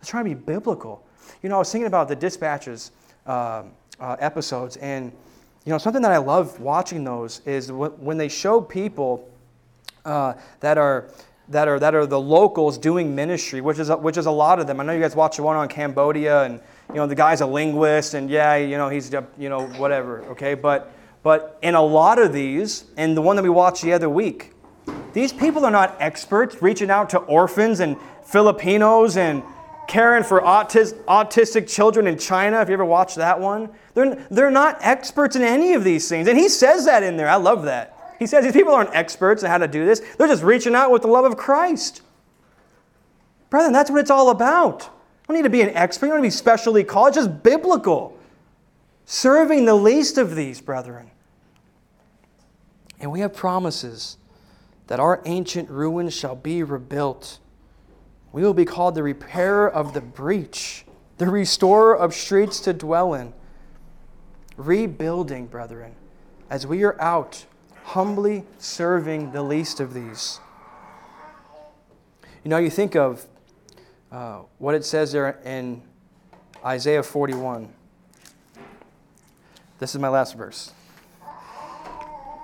[0.00, 1.04] It's trying to be biblical.
[1.42, 2.90] You know, I was thinking about the dispatches
[3.26, 3.64] uh,
[4.00, 5.12] uh, episodes, and
[5.64, 9.30] you know, something that I love watching those is when they show people
[10.04, 11.08] uh, that are
[11.48, 14.60] that are that are the locals doing ministry, which is a, which is a lot
[14.60, 14.80] of them.
[14.80, 16.60] I know you guys watch the one on Cambodia, and
[16.90, 20.54] you know the guy's a linguist, and yeah, you know he's you know whatever, okay.
[20.54, 20.92] But
[21.22, 24.52] but in a lot of these, and the one that we watched the other week,
[25.14, 29.42] these people are not experts reaching out to orphans and Filipinos and
[29.86, 32.60] caring for autis- autistic children in China.
[32.60, 36.28] If you ever watched that one, they're they're not experts in any of these things,
[36.28, 37.28] and he says that in there.
[37.28, 38.16] I love that.
[38.18, 40.90] He says these people aren't experts in how to do this, they're just reaching out
[40.90, 42.02] with the love of Christ.
[43.50, 44.82] Brethren, that's what it's all about.
[44.82, 47.16] You don't need to be an expert, you don't need to be specially called, it's
[47.16, 48.18] just biblical.
[49.06, 51.10] Serving the least of these, brethren.
[53.00, 54.16] And we have promises
[54.86, 57.38] that our ancient ruins shall be rebuilt.
[58.34, 60.84] We will be called the repairer of the breach,
[61.18, 63.32] the restorer of streets to dwell in.
[64.56, 65.94] Rebuilding, brethren,
[66.50, 67.46] as we are out
[67.84, 70.40] humbly serving the least of these.
[72.42, 73.24] You know, you think of
[74.10, 75.80] uh, what it says there in
[76.64, 77.72] Isaiah 41.
[79.78, 80.72] This is my last verse.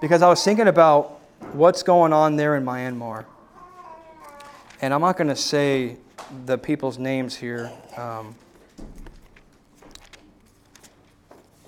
[0.01, 1.21] Because I was thinking about
[1.51, 3.25] what's going on there in Myanmar.
[4.83, 5.97] And I'm not going to say
[6.47, 7.71] the people's names here.
[7.97, 8.35] Um,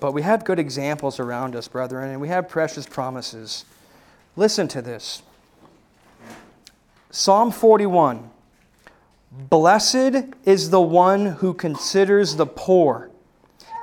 [0.03, 3.63] But we have good examples around us, brethren, and we have precious promises.
[4.35, 5.23] Listen to this
[7.09, 8.29] Psalm 41
[9.31, 13.11] Blessed is the one who considers the poor.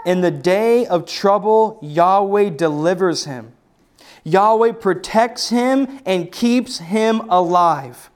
[0.04, 3.52] In the day of trouble, Yahweh delivers him.
[4.22, 8.10] Yahweh protects him and keeps him alive.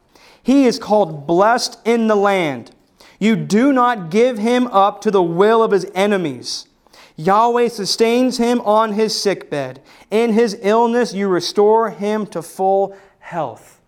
[0.45, 2.71] He is called blessed in the land.
[3.19, 6.69] You do not give him up to the will of his enemies.
[7.17, 9.81] Yahweh sustains him on his sickbed.
[10.11, 13.81] In his illness, you restore him to full health.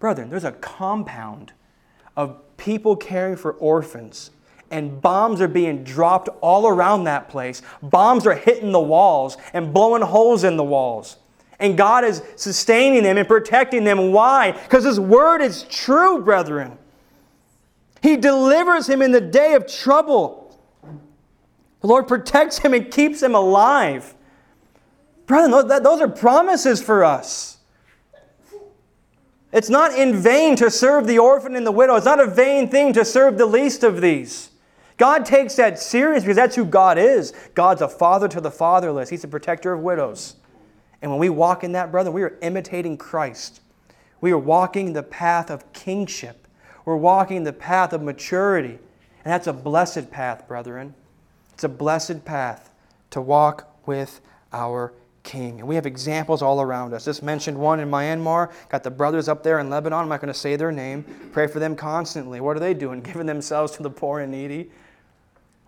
[0.00, 1.52] Brethren, there's a compound
[2.16, 4.30] of people caring for orphans
[4.70, 7.62] and bombs are being dropped all around that place.
[7.82, 11.16] Bombs are hitting the walls and blowing holes in the walls.
[11.60, 14.12] And God is sustaining them and protecting them.
[14.12, 14.52] Why?
[14.52, 16.78] Because His word is true, brethren.
[18.02, 20.58] He delivers him in the day of trouble.
[21.80, 24.14] The Lord protects him and keeps him alive.
[25.26, 25.50] Brethren,
[25.82, 27.58] those are promises for us.
[29.52, 31.96] It's not in vain to serve the orphan and the widow.
[31.96, 34.50] It's not a vain thing to serve the least of these.
[34.96, 37.32] God takes that serious because that's who God is.
[37.54, 40.36] God's a father to the fatherless, He's a protector of widows.
[41.00, 43.60] And when we walk in that, brother, we are imitating Christ.
[44.20, 46.48] We are walking the path of kingship.
[46.84, 48.78] We're walking the path of maturity.
[49.24, 50.94] And that's a blessed path, brethren.
[51.54, 52.70] It's a blessed path
[53.10, 54.20] to walk with
[54.52, 54.92] our
[55.28, 55.58] King.
[55.58, 57.04] And we have examples all around us.
[57.04, 58.50] Just mentioned one in Myanmar.
[58.70, 59.98] Got the brothers up there in Lebanon.
[60.00, 61.04] I'm not going to say their name.
[61.32, 62.40] Pray for them constantly.
[62.40, 63.00] What are they doing?
[63.02, 64.70] Giving themselves to the poor and needy,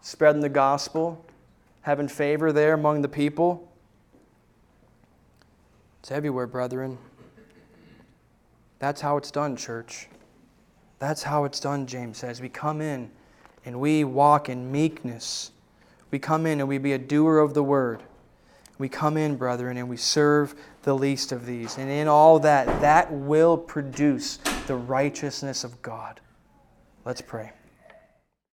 [0.01, 1.23] spreading the gospel,
[1.83, 3.70] having favor there among the people.
[6.01, 6.99] It's everywhere, brethren.
[8.79, 10.09] That's how it's done, church.
[10.99, 12.41] That's how it's done, James says.
[12.41, 13.11] We come in
[13.65, 15.51] and we walk in meekness.
[16.11, 18.03] We come in and we be a doer of the word.
[18.79, 21.77] We come in, brethren, and we serve the least of these.
[21.77, 26.21] And in all that, that will produce the righteousness of God.
[27.05, 27.53] Let's pray.